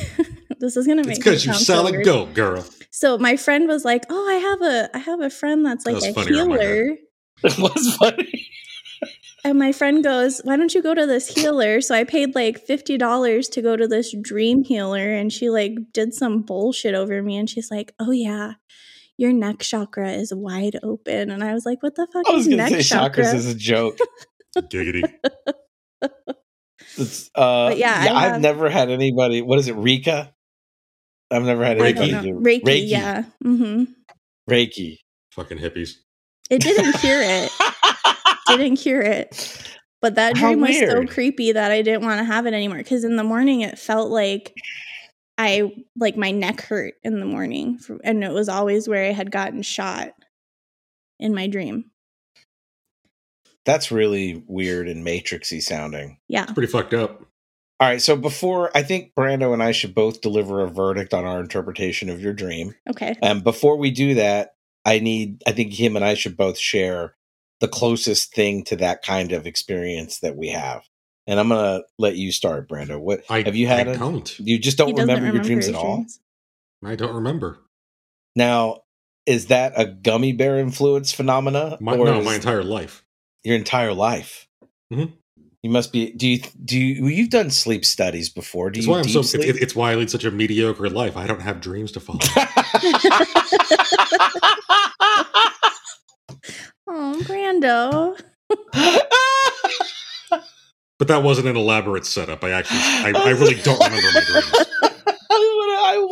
[0.60, 2.34] this is going to make me because you sound so solid weird.
[2.36, 2.66] girl.
[2.92, 5.96] So my friend was like, "Oh, I have a I have a friend that's like
[5.96, 6.62] was a funnier in my head.
[6.64, 6.98] healer."
[7.44, 8.48] It was funny.
[9.44, 11.80] And my friend goes, Why don't you go to this healer?
[11.82, 15.14] So I paid like $50 to go to this dream healer.
[15.14, 17.38] And she like did some bullshit over me.
[17.38, 18.54] And she's like, Oh, yeah,
[19.16, 21.30] your neck chakra is wide open.
[21.30, 23.24] And I was like, What the fuck I was is going to neck say chakra?
[23.24, 24.00] chakras as a joke.
[24.58, 25.04] Giggity.
[26.98, 29.42] It's, uh, But yeah, I I've have- never had anybody.
[29.42, 30.34] What is it, Rika?
[31.30, 32.40] I've never had I anybody don't know.
[32.40, 32.88] do Reiki, Reiki.
[32.90, 33.24] yeah.
[33.44, 33.84] Mm-hmm.
[34.50, 34.98] Reiki.
[35.32, 35.92] Fucking hippies.
[36.50, 37.52] It didn't cure it.
[38.48, 39.64] didn't cure it.
[40.02, 42.78] But that dream was so creepy that I didn't want to have it anymore.
[42.78, 44.54] Because in the morning, it felt like
[45.38, 49.30] I like my neck hurt in the morning, and it was always where I had
[49.32, 50.12] gotten shot
[51.20, 51.92] in my dream.
[53.68, 56.18] That's really weird and matrixy sounding.
[56.30, 56.44] Yeah.
[56.44, 57.22] It's Pretty fucked up.
[57.80, 61.26] All right, so before I think Brando and I should both deliver a verdict on
[61.26, 62.74] our interpretation of your dream.
[62.90, 63.16] Okay.
[63.22, 64.56] And before we do that,
[64.86, 67.16] I need I think him and I should both share
[67.60, 70.84] the closest thing to that kind of experience that we have.
[71.28, 73.00] And I'm gonna let you start, Brando.
[73.00, 73.90] What I have you had?
[73.90, 74.40] I a- don't.
[74.40, 75.98] you just don't doesn't remember, your dreams at all.
[75.98, 76.20] dreams.
[76.84, 77.60] I don't remember.
[78.36, 78.84] Now,
[79.26, 83.04] is that a gummy bear influence phenomena, My, or no, is my entire life.
[83.44, 84.48] Your entire life?
[84.92, 85.14] Mhm.
[85.64, 86.12] You must be.
[86.14, 87.04] Do you do you?
[87.04, 88.70] well, You've done sleep studies before.
[88.70, 89.40] Do It's you why I'm deep so.
[89.40, 91.18] It's, it's why I lead such a mediocre life.
[91.18, 92.20] I don't have dreams to follow.
[96.90, 98.18] Oh, Brando.
[101.00, 102.44] but that wasn't an elaborate setup.
[102.44, 104.52] I actually, I, I really don't remember my dreams.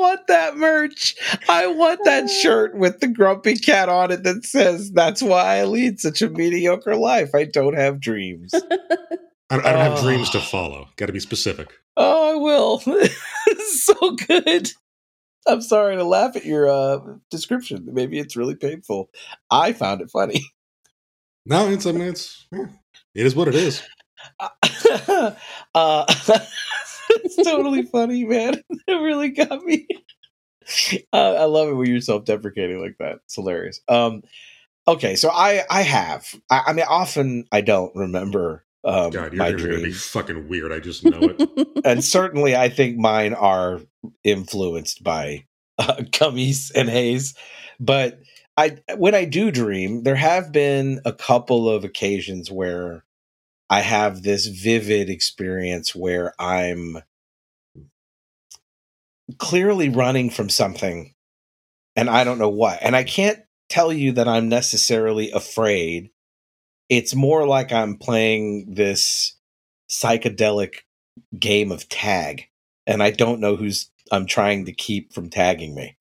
[0.06, 1.16] I want, that merch.
[1.50, 5.66] I want that shirt with the grumpy cat on it that says, "That's why I
[5.66, 7.32] lead such a mediocre life.
[7.34, 8.54] I don't have dreams."
[9.50, 10.88] I, I don't have dreams to follow.
[10.96, 11.74] Got to be specific.
[11.98, 12.80] oh, I will.
[13.70, 14.72] so good.
[15.48, 17.00] I'm sorry to laugh at your uh,
[17.30, 17.88] description.
[17.92, 19.10] Maybe it's really painful.
[19.52, 20.46] I found it funny.
[21.48, 21.86] No, it's.
[21.86, 22.48] I mean, it's.
[22.52, 22.66] yeah,
[23.14, 23.84] it is what it is.
[25.76, 26.06] uh,
[27.10, 28.62] it's totally funny, man.
[28.88, 29.88] It really got me.
[31.12, 33.18] Uh, I love it when you're self-deprecating like that.
[33.26, 33.82] It's hilarious.
[33.88, 34.22] Um,
[34.88, 36.34] okay, so I I have.
[36.52, 39.92] I, I mean, often I don't remember um, God, your my dreams are gonna be
[39.92, 40.72] fucking weird.
[40.72, 41.68] I just know it.
[41.86, 43.82] and certainly I think mine are
[44.24, 45.46] influenced by
[45.80, 47.34] uh, gummies and haze.
[47.80, 48.20] But
[48.58, 53.04] I when I do dream, there have been a couple of occasions where
[53.70, 56.98] I have this vivid experience where I'm
[59.38, 61.14] clearly running from something
[61.96, 62.80] and I don't know what.
[62.82, 63.40] And I can't
[63.70, 66.12] tell you that I'm necessarily afraid.
[66.90, 69.36] It's more like I'm playing this
[69.90, 70.80] psychedelic
[71.38, 72.46] game of tag
[72.86, 75.98] and I don't know who's I'm trying to keep from tagging me.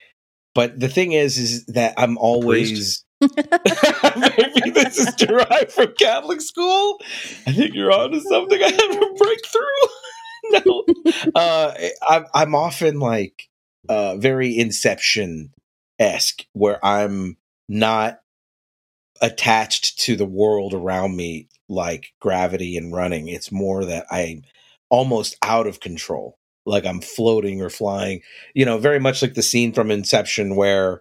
[0.54, 3.03] But the thing is is that I'm always
[4.16, 7.00] maybe this is derived from Catholic school.
[7.46, 8.60] I think you're onto something.
[8.62, 9.88] I have a breakthrough.
[10.66, 10.84] no,
[11.34, 11.74] uh,
[12.08, 13.48] I'm I'm often like
[13.88, 15.52] uh, very Inception
[15.98, 17.36] esque, where I'm
[17.68, 18.20] not
[19.20, 23.28] attached to the world around me like gravity and running.
[23.28, 24.42] It's more that I'm
[24.90, 28.20] almost out of control, like I'm floating or flying.
[28.54, 31.00] You know, very much like the scene from Inception where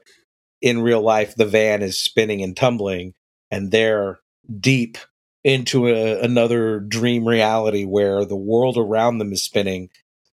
[0.64, 3.14] in real life the van is spinning and tumbling
[3.51, 4.22] and they're
[4.59, 4.97] deep
[5.43, 9.89] into a, another dream reality where the world around them is spinning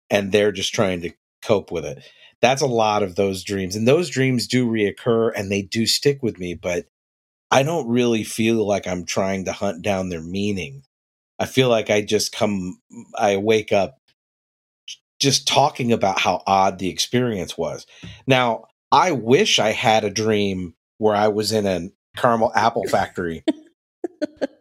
[0.09, 1.11] and they're just trying to
[1.41, 2.03] cope with it.
[2.41, 6.21] That's a lot of those dreams and those dreams do reoccur and they do stick
[6.21, 6.85] with me but
[7.49, 10.83] i don't really feel like i'm trying to hunt down their meaning.
[11.39, 12.79] I feel like i just come
[13.17, 13.97] i wake up
[15.19, 17.87] just talking about how odd the experience was.
[18.27, 23.43] Now I wish I had a dream where I was in a caramel apple factory.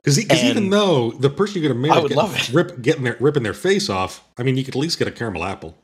[0.02, 2.48] Because even though the person you're going to I marry would love it.
[2.54, 5.12] rip getting their ripping their face off, I mean, you could at least get a
[5.12, 5.76] caramel apple.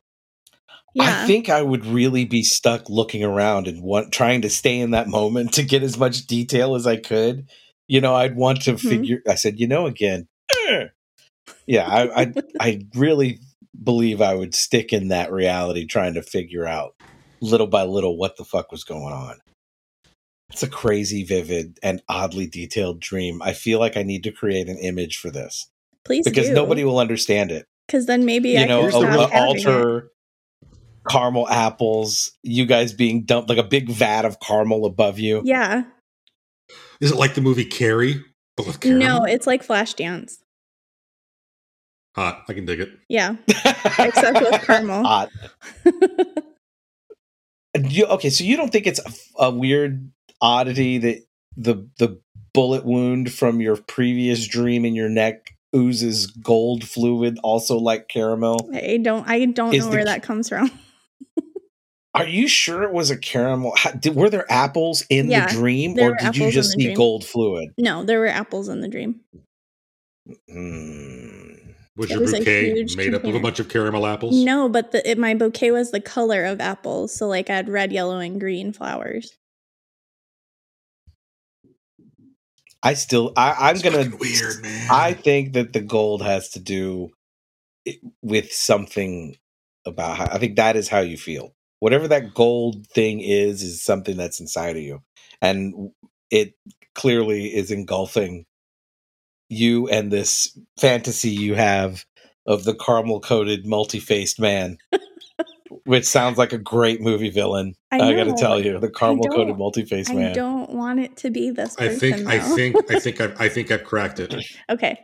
[0.94, 1.22] yeah.
[1.22, 4.90] I think I would really be stuck looking around and want, trying to stay in
[4.92, 7.48] that moment to get as much detail as I could.
[7.88, 8.80] You know, I'd want to Mhm.
[8.80, 9.22] figure.
[9.28, 10.28] I said, you know, again,
[11.66, 13.40] yeah, I, I, I really
[13.82, 16.94] believe I would stick in that reality trying to figure out
[17.42, 19.38] little by little what the fuck was going on.
[20.50, 23.42] It's a crazy, vivid, and oddly detailed dream.
[23.42, 25.68] I feel like I need to create an image for this
[26.04, 26.54] Please because do.
[26.54, 27.66] nobody will understand it.
[27.86, 29.66] Because then maybe you I know, can a, a having it.
[29.66, 30.10] altar
[31.08, 35.42] caramel apples, you guys being dumped like a big vat of caramel above you.
[35.44, 35.84] Yeah.
[37.00, 38.22] Is it like the movie Carrie,
[38.56, 38.84] but with?
[38.84, 40.34] No, it's like Flashdance.
[42.14, 42.44] Hot.
[42.48, 42.90] I can dig it.
[43.08, 43.36] Yeah.
[43.98, 45.02] Except with caramel.
[45.02, 45.30] Hot.
[47.88, 49.00] You, okay, so you don't think it's
[49.38, 50.10] a, a weird
[50.40, 51.24] oddity that
[51.56, 52.20] the the
[52.52, 58.70] bullet wound from your previous dream in your neck oozes gold fluid, also like caramel?
[58.74, 59.28] I don't.
[59.28, 60.70] I don't Is know where that comes from.
[62.14, 63.72] Are you sure it was a caramel?
[63.74, 66.96] How, did, were there apples in Yeah, the dream, or did you just see dream.
[66.96, 67.70] gold fluid?
[67.78, 69.20] No, there were apples in the dream.
[70.50, 71.51] Hmm.
[71.96, 74.42] Was It your was bouquet huge made up of a bunch of caramel apples?
[74.42, 77.14] No, but the, it, my bouquet was the color of apples.
[77.14, 79.36] So like I had red, yellow, and green flowers.
[82.82, 84.88] I still, I, I'm gonna weird, man.
[84.90, 87.10] I think that the gold has to do
[88.22, 89.36] with something
[89.84, 91.54] about how I think that is how you feel.
[91.80, 95.02] Whatever that gold thing is, is something that's inside of you.
[95.40, 95.90] And
[96.30, 96.54] it
[96.94, 98.46] clearly is engulfing
[99.52, 102.04] you and this fantasy you have
[102.46, 104.78] of the caramel coated, multi faced man,
[105.84, 107.74] which sounds like a great movie villain.
[107.90, 110.30] I, I, gotta tell you, the caramel coated, multi faced man.
[110.30, 112.00] I don't want it to be this I person.
[112.00, 114.34] think I think I think I've, I think I've cracked it.
[114.70, 114.98] okay,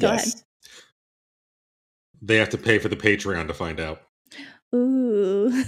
[0.00, 0.44] go Yes.
[2.22, 4.00] They have to pay for the Patreon to find out.
[4.74, 5.50] Ooh.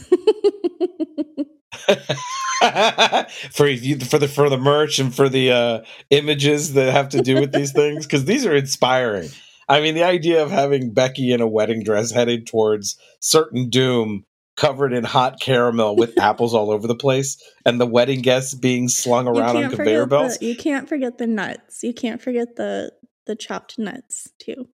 [3.53, 7.23] for you for the for the merch and for the uh images that have to
[7.23, 9.29] do with these things because these are inspiring
[9.69, 14.25] i mean the idea of having becky in a wedding dress headed towards certain doom
[14.59, 18.89] covered in hot caramel with apples all over the place and the wedding guests being
[18.89, 21.83] slung around on conveyor belts the, you can't forget the nuts.
[21.83, 22.93] You can't forget the
[23.27, 24.69] the chopped nuts too.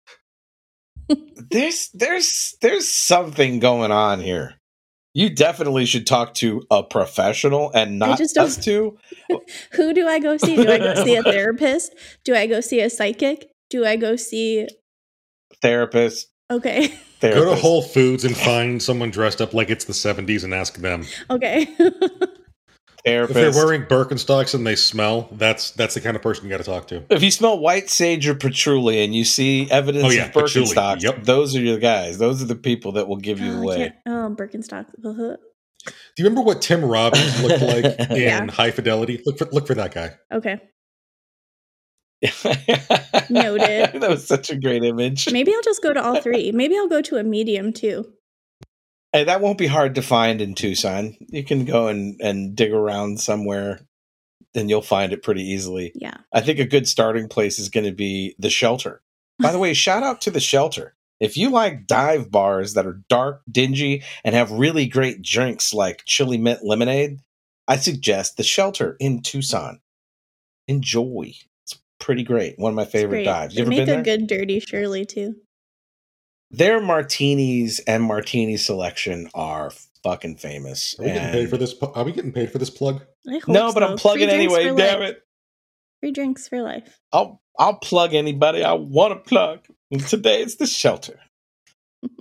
[1.50, 4.59] there's there's there's something going on here
[5.14, 8.96] you definitely should talk to a professional and not just don't- us two
[9.72, 10.56] Who do I go see?
[10.56, 11.94] Do I go see a therapist?
[12.24, 13.50] Do I go see a psychic?
[13.68, 14.68] Do I go see
[15.62, 16.88] therapist Okay.
[17.20, 20.52] therapist Go to Whole Foods and find someone dressed up like it's the 70s and
[20.52, 21.04] ask them.
[21.30, 21.68] Okay.
[23.04, 26.58] If they're wearing Birkenstocks and they smell, that's that's the kind of person you got
[26.58, 27.02] to talk to.
[27.08, 30.66] If you smell white sage or patchouli and you see evidence Oh, yeah, of patchouli.
[30.66, 31.24] Birkenstocks, Yep.
[31.24, 32.18] those are your guys.
[32.18, 33.76] Those are the people that will give you oh, I away.
[33.76, 34.86] can't- oh, Birkenstock.
[35.02, 38.50] Do you remember what Tim Robbins looked like in Yeah.
[38.50, 39.22] High Fidelity?
[39.24, 40.10] Look for look for that guy.
[40.30, 40.60] Okay.
[43.30, 44.00] Noted.
[44.00, 45.30] that was such a great image.
[45.32, 46.52] Maybe I'll just go to all three.
[46.52, 48.04] Maybe I'll go to a medium too.
[49.12, 51.16] Hey, that won't be hard to find in Tucson.
[51.28, 53.80] You can go and, and dig around somewhere
[54.54, 55.92] and you'll find it pretty easily.
[55.94, 56.16] Yeah.
[56.32, 59.02] I think a good starting place is going to be the shelter.
[59.40, 60.94] By the way, shout out to the shelter.
[61.18, 66.04] If you like dive bars that are dark, dingy, and have really great drinks like
[66.06, 67.20] chili mint lemonade,
[67.68, 69.80] I suggest the shelter in Tucson.
[70.66, 71.34] Enjoy.
[71.64, 72.58] It's pretty great.
[72.58, 73.54] One of my favorite dives.
[73.54, 74.16] They You ever make been a there?
[74.16, 75.34] good dirty Shirley too.
[76.50, 79.70] Their martinis and martini selection are
[80.02, 80.94] fucking famous.
[80.98, 81.74] Are we getting And- paid for this?
[81.74, 83.02] pu- Are we getting paid for this plug?
[83.28, 83.86] I hope no, but so.
[83.88, 84.70] I'm plugging Free drinks anyway.
[84.70, 85.08] for Damn life.
[85.10, 85.22] it.
[86.00, 86.98] Free drinks for life.
[87.12, 89.60] I'll I'll plug anybody I want to plug.
[89.90, 91.20] And today it's the shelter.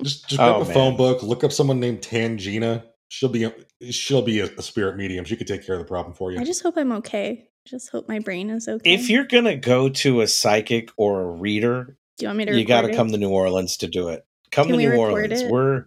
[0.03, 0.97] Just just grab Oh, a phone man.
[0.97, 2.83] book, look up someone named Tangina.
[3.07, 3.53] She'll be a,
[3.91, 5.23] she'll be a, a spirit medium.
[5.25, 6.39] She could take care of the problem for you.
[6.39, 7.47] I just hope I'm okay.
[7.65, 8.93] Just hope my brain is okay.
[8.93, 12.57] If you're gonna go to a psychic or a reader, do you want me to
[12.57, 12.95] you got to it?
[12.95, 14.25] come to New Orleans to do it.
[14.51, 15.41] Come Can to we New Orleans.
[15.41, 15.51] it?
[15.51, 15.85] We're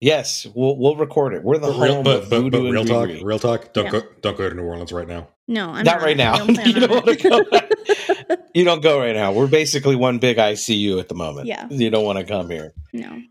[0.00, 1.42] yes, we'll we'll record it.
[1.42, 3.24] We're the but, real, home but, of but, voodoo but real and talk, Riri.
[3.24, 3.72] real talk.
[3.72, 3.90] Don't Yeah.
[3.90, 5.28] go don't go to New Orleans right now.
[5.48, 6.36] No, I'm Not not, right now.
[6.38, 7.44] Don't You don't go.
[8.54, 9.32] You don't go right now.
[9.32, 11.46] We're basically one big ICU at the moment.
[11.46, 11.68] Yeah.
[11.70, 12.72] you don't want to come here.
[12.92, 13.22] no.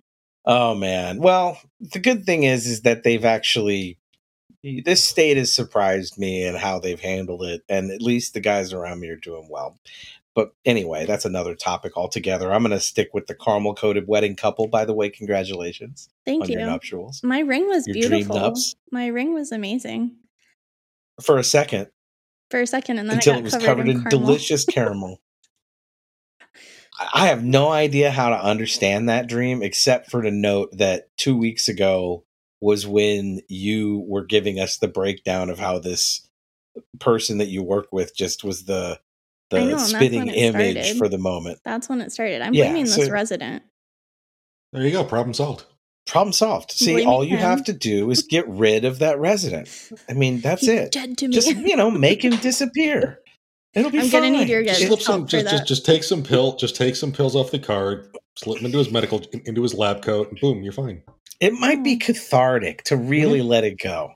[0.45, 1.19] Oh man.
[1.19, 3.97] Well, the good thing is is that they've actually
[4.85, 8.73] this state has surprised me and how they've handled it and at least the guys
[8.73, 9.77] around me are doing well.
[10.37, 12.53] But anyway, that's another topic altogether.
[12.53, 15.09] I'm going to stick with the caramel coated wedding couple by the way.
[15.09, 16.59] Congratulations Thank on you.
[16.59, 17.23] your nuptials.
[17.23, 18.53] My ring was Your beautiful.
[18.91, 20.15] My ring was amazing
[21.23, 21.87] For a second
[22.51, 25.19] for a second, and then until it was covered, covered in, in delicious caramel.
[27.13, 31.35] I- have no idea how to understand that dream except for to note that 2
[31.35, 32.25] weeks ago
[32.61, 36.29] was when you were giving us the breakdown of how this
[36.99, 38.99] person that you work with just was the
[39.51, 40.97] Know, the that's spitting image started.
[40.97, 41.59] for the moment.
[41.63, 42.41] That's when it started.
[42.41, 43.63] I'm Yeah, blaming this resident.
[44.73, 45.03] There you go.
[45.03, 45.65] Problem solved.
[46.05, 46.71] Problem solved.
[46.71, 47.41] See, Blaming all you him.
[47.41, 49.69] have to do is get rid of that resident.
[50.09, 50.91] I mean, that's He's it.
[50.91, 51.33] dead to me.
[51.33, 53.19] Just you know, make him disappear.
[53.73, 54.23] It'll be I'm fine.
[54.23, 55.27] gonna need your Just guys' some.
[55.27, 56.55] Just, just just take some pill.
[56.55, 58.09] Just take some pills off the card.
[58.35, 61.03] Slip them into his medical, into his lab coat, and boom, you're fine.
[61.39, 62.05] It might be oh.
[62.05, 63.09] cathartic to mm-hmm.
[63.09, 64.13] really let it go.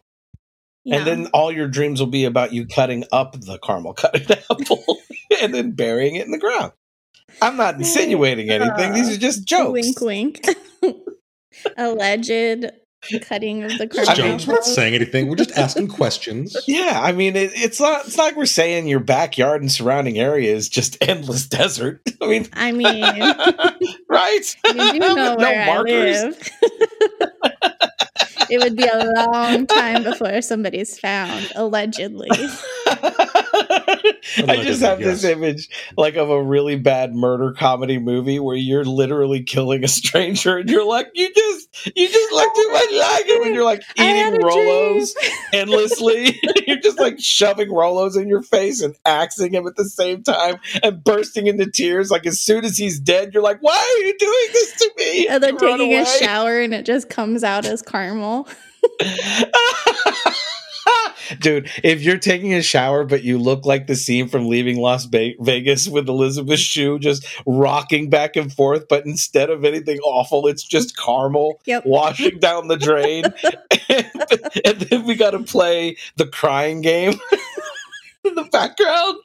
[0.84, 0.98] Yeah.
[0.98, 4.98] And then all your dreams will be about you cutting up the caramel cutted apple
[5.42, 6.72] and then burying it in the ground.
[7.42, 8.94] I'm not insinuating anything.
[8.94, 9.72] These are just jokes.
[9.72, 10.46] Wink, wink.
[11.78, 12.72] Alleged
[13.22, 15.28] cutting of the Just I mean- We're not saying anything.
[15.28, 16.56] We're just asking questions.
[16.68, 18.06] Yeah, I mean, it, it's not.
[18.06, 22.02] It's not like we're saying your backyard and surrounding area is just endless desert.
[22.22, 23.04] I mean, I mean,
[24.10, 24.56] right?
[24.66, 26.50] you do know With where I live.
[28.52, 32.30] It would be a long time before somebody's found, allegedly.
[34.38, 38.86] I just have this image like of a really bad murder comedy movie where you're
[38.86, 43.26] literally killing a stranger and you're like, you just you just look too much like
[43.26, 45.12] him and you're like eating Rolos
[45.54, 46.40] endlessly.
[46.68, 50.58] you're just like shoving Rolos in your face and axing him at the same time
[50.84, 52.12] and bursting into tears.
[52.12, 55.28] Like as soon as he's dead, you're like, why are you doing this to me?
[55.28, 58.41] and then You run taking a shower and it just comes out as caramel.
[61.40, 65.06] Dude, if you're taking a shower but you look like the scene from Leaving Las
[65.06, 70.64] Vegas with Elizabeth Shue just rocking back and forth, but instead of anything awful, it's
[70.64, 71.86] just caramel Yep.
[71.86, 73.26] washing down the drain.
[74.66, 77.14] and, then we got to play the crying game
[78.26, 79.18] in the background.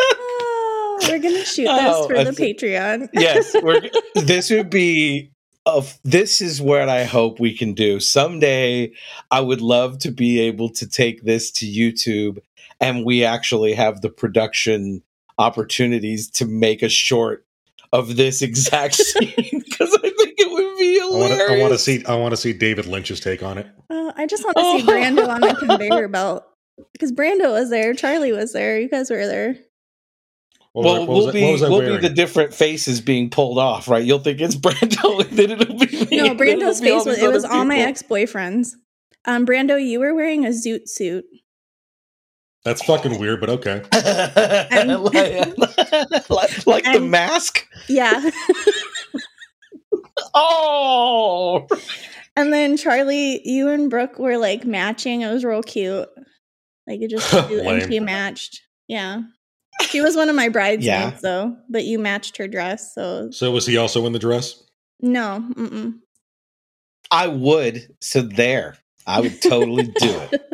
[0.00, 3.08] Oh, we're gonna shoot this Oh, for the Patreon.
[3.12, 3.82] yes, we're,
[4.14, 5.30] this would be
[5.66, 8.92] of this is what I hope we can do someday.
[9.30, 12.38] I would love to be able to take this to YouTube,
[12.80, 15.02] and we actually have the production
[15.38, 17.44] opportunities to make a short
[17.92, 21.38] of this exact scene because I think it would be I want to.
[21.38, 21.50] hilarious.
[21.50, 22.04] I want to see.
[22.06, 23.66] I want to see David Lynch's take on it.
[23.88, 26.44] Uh, I just want to see Brando on the conveyor belt
[26.92, 29.56] because Brando was there, Charlie was there, you guys were there.
[30.74, 33.00] What was Well, what we'll I- be what was I we'll be the different faces
[33.00, 34.04] being pulled off, right?
[34.04, 36.16] You'll think it's Brando, and then it'll be me.
[36.18, 38.70] No, and Brando's face was it was other all my ex boyfriends.
[39.24, 41.24] Um, Brando, you were wearing a zoot suit.
[42.64, 43.82] That's fucking weird, but okay.
[43.92, 45.58] And- like,
[46.28, 47.66] like, like the And- mask.
[47.88, 48.30] Yeah.
[50.34, 51.66] Oh,
[52.36, 55.20] and then Charlie, you and Brooke were like matching.
[55.22, 56.08] It was real cute.
[56.86, 57.88] Like it just you and Lame.
[57.90, 58.60] she matched.
[58.88, 59.22] Yeah.
[59.82, 61.18] She was one of my bridesmaids Yeah.
[61.22, 64.62] though, but you matched her dress, so So was he also in the dress?
[65.00, 65.44] no.
[65.54, 65.98] Mm-mm.
[67.10, 67.94] I would.
[68.00, 70.40] So there, I would totally do it.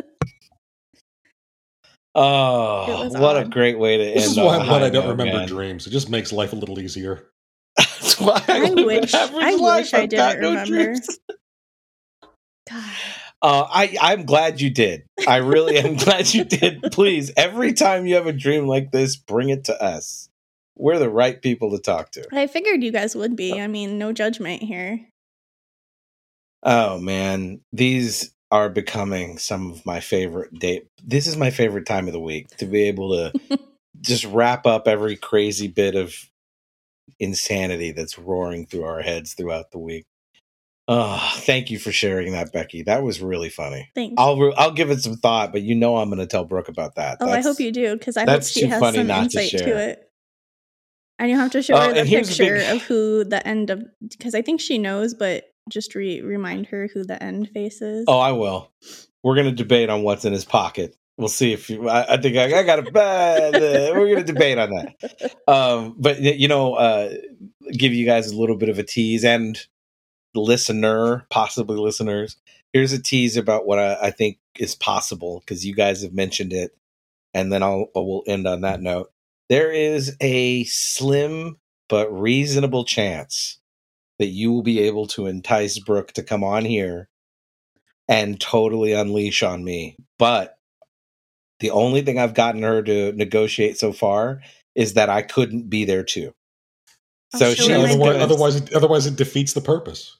[2.13, 4.17] Oh, It was what a great way to end.
[4.17, 5.47] This is on why a I'm glad I don't note, remember man.
[5.47, 5.87] dreams.
[5.87, 7.29] It just makes life a little easier.
[7.77, 10.65] That's why I, I wish- I wish I didn't no remember.
[10.65, 11.19] dreams.
[12.69, 12.83] God.
[13.41, 15.03] Uh, I I'm glad you did.
[15.27, 16.91] I really am glad you did.
[16.91, 20.29] Please, every time you have a dream like this, bring it to us.
[20.75, 22.25] We're the right people to talk to.
[22.31, 23.59] I figured you guys would be.
[23.59, 25.07] I mean, no judgment here.
[26.63, 30.83] Oh man, these are becoming some of my favorite day.
[31.03, 33.59] This is my favorite time of the week to be able to
[34.01, 36.13] just wrap up every crazy bit of
[37.19, 40.05] insanity that's roaring through our heads throughout the week.
[40.93, 42.83] Oh, thank you for sharing that, Becky.
[42.83, 43.89] That was really funny.
[43.95, 44.15] Thanks.
[44.17, 46.67] I'll re- I'll give it some thought, but you know I'm going to tell Brooke
[46.67, 47.17] about that.
[47.21, 49.89] oh, I hope you do because I hope she has some to insight to, share.
[49.91, 50.11] it.
[51.17, 53.69] And you have to show Oh, her the the picture big- of who the end
[53.69, 57.81] of because I think she knows, but just re- remind her who the end face
[57.81, 58.03] is.
[58.09, 58.69] Oh, I will.
[59.23, 60.97] We're going to debate on what's in his pocket.
[61.17, 61.87] We'll see if you.
[61.87, 63.55] I, I think I, I got a bad.
[63.55, 65.35] Uh, we're going to debate on that.
[65.47, 67.13] Um, but you know, uh,
[67.71, 69.57] give you guys a little bit of a tease and
[70.33, 72.37] listener, possibly listeners.
[72.73, 76.53] Here's a tease about what I, I think is possible because you guys have mentioned
[76.53, 76.75] it,
[77.33, 79.11] and then I'll we'll end on that note.
[79.49, 81.57] There is a slim
[81.89, 83.59] but reasonable chance
[84.19, 87.09] that you will be able to entice Brooke to come on here
[88.07, 89.97] and totally unleash on me.
[90.19, 90.57] But
[91.59, 94.41] the only thing I've gotten her to negotiate so far
[94.75, 96.33] is that I couldn't be there too.
[97.33, 100.17] I'll So show she's her otherwise, it, otherwise, it defeats the purpose.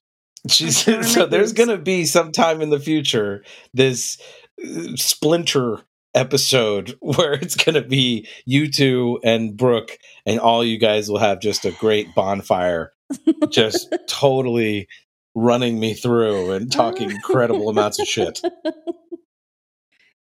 [0.50, 4.18] She's show her my so there's going to be sometime in the future this
[4.64, 5.80] uh, splinter
[6.14, 11.20] episode where it's going to be you two and Brooke and all you guys will
[11.20, 12.92] have just a great bonfire
[13.50, 14.88] just totally
[15.36, 18.42] running me through and talking incredible amounts of shit.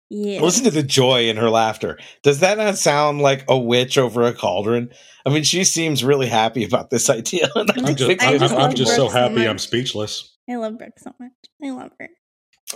[0.10, 0.42] Yeah.
[0.42, 2.00] Listen to the joy in her laughter.
[2.24, 4.92] Does that not sound like a witch over a cauldron?
[5.26, 7.48] I mean, she seems really happy about this idea.
[7.56, 9.18] and I I'm I'm just, think I I'm, just I'm love just so Brooke so
[9.18, 10.36] happy I'm speechless.
[10.50, 11.32] I love Brooke so much.
[11.64, 12.10] I love her.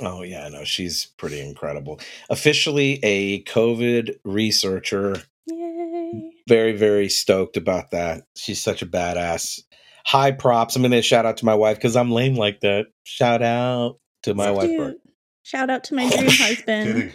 [0.01, 1.99] Oh yeah, no, she's pretty incredible.
[2.29, 5.23] Officially a COVID researcher.
[5.47, 6.31] Yay.
[6.47, 8.23] Very, very stoked about that.
[8.35, 9.61] She's such a badass.
[10.05, 10.75] High props.
[10.75, 12.87] I'm gonna shout out to my wife because I'm lame like that.
[13.03, 14.75] Shout out to my wife.
[14.75, 14.97] Brooke.
[15.43, 17.13] Shout out to my oh, dream husband.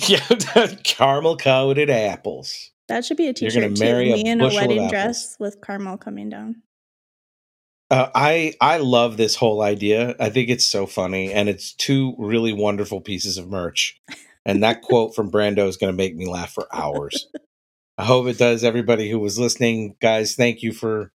[0.00, 0.38] Kidding.
[0.56, 2.70] Yeah, caramel coated apples.
[2.88, 3.82] That should be a You're t-shirt gonna too.
[3.84, 6.62] marry a Me in a wedding dress with caramel coming down.
[7.90, 10.14] Uh, I I love this whole idea.
[10.20, 13.98] I think it's so funny, and it's two really wonderful pieces of merch.
[14.44, 17.28] And that quote from Brando is going to make me laugh for hours.
[17.98, 18.62] I hope it does.
[18.64, 21.10] Everybody who was listening, guys, thank you for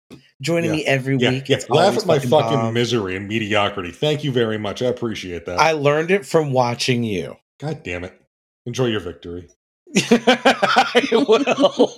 [0.41, 0.75] joining Yeah.
[0.77, 1.49] me every Yeah, week.
[1.49, 1.55] yeah.
[1.57, 2.73] It's Laugh at my fucking bomb.
[2.73, 3.91] misery and mediocrity.
[3.91, 4.81] Thank you very much.
[4.81, 5.59] I appreciate that.
[5.59, 7.35] I learned it from watching you.
[7.59, 8.21] God damn it.
[8.67, 9.47] Enjoy your victory.
[9.95, 11.95] I will.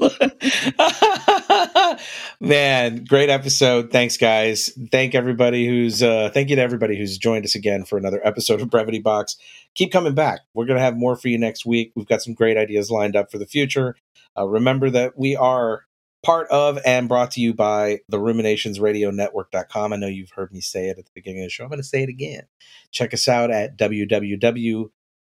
[2.48, 3.92] Man, great episode.
[3.92, 4.70] Thanks, guys.
[4.92, 8.62] Thank everybody who's uh thank you to everybody who's joined us again for another episode
[8.62, 9.36] of Brevity Box.
[9.74, 10.42] Keep coming back.
[10.54, 11.92] We're gonna have more for you next week.
[11.96, 13.96] We've got some great ideas lined up for the future.
[14.38, 15.86] Uh, remember that we are
[16.24, 19.92] part of and brought to you by the ruminations radio network.com.
[19.92, 21.64] I know you've heard me say it at the beginning of the show.
[21.64, 22.44] I'm going to say it again.
[22.92, 23.78] Check us out at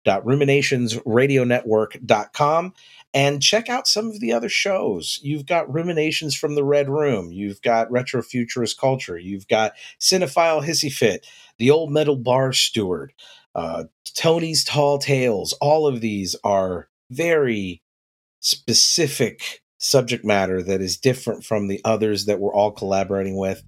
[0.06, 2.74] www.ruminationsradionetwork.com
[3.14, 5.18] and check out some of the other shows.
[5.22, 10.64] You've got Ruminations from the Red Room, you've got Retro Futurist Culture, you've got Cinephile
[10.64, 11.26] Hissy Fit,
[11.58, 13.12] The Old Metal Bar Steward,
[13.54, 13.84] uh,
[14.14, 15.52] Tony's Tall Tales.
[15.54, 17.82] All of these are very
[18.40, 23.62] specific subject matter that is different from the others that we're all collaborating with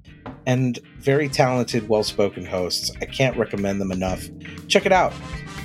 [0.45, 2.91] and very talented well-spoken hosts.
[3.01, 4.29] I can't recommend them enough.
[4.69, 5.13] Check it out.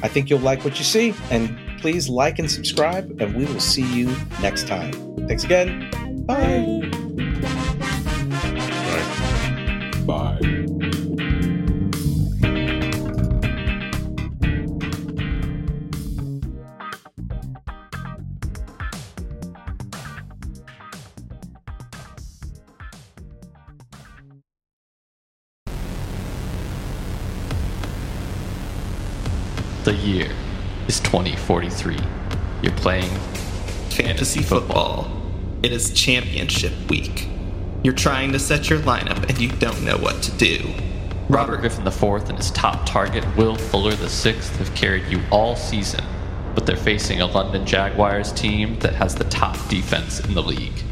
[0.03, 3.59] I think you'll like what you see and please like and subscribe and we will
[3.59, 4.93] see you next time.
[5.27, 5.89] Thanks again.
[6.25, 6.81] Bye.
[10.05, 10.39] Bye.
[10.39, 10.54] Bye.
[31.15, 31.97] 2043.
[32.61, 33.09] You're playing
[33.89, 35.09] Fantasy football.
[35.63, 37.29] It is championship week.
[37.83, 40.73] You're trying to set your lineup and you don't know what to do.
[41.29, 46.03] Robert Griffin IV and his top target, Will Fuller VI, have carried you all season,
[46.53, 50.83] but they're facing a London Jaguars team that has the top defense in the league.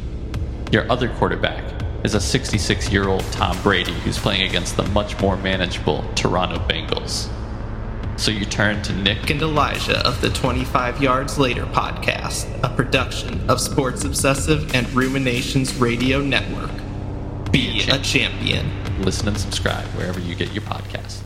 [0.71, 1.65] Your other quarterback
[2.05, 6.59] is a 66 year old Tom Brady who's playing against the much more manageable Toronto
[6.59, 7.30] Bengals.
[8.24, 13.49] So you turn to Nick and Elijah of the 25 Yards Later podcast, a production
[13.49, 16.71] of Sports Obsessive and Ruminations Radio Network.
[17.51, 18.71] Be a champion.
[19.01, 21.19] listen and subscribe wherever you get your podcasts.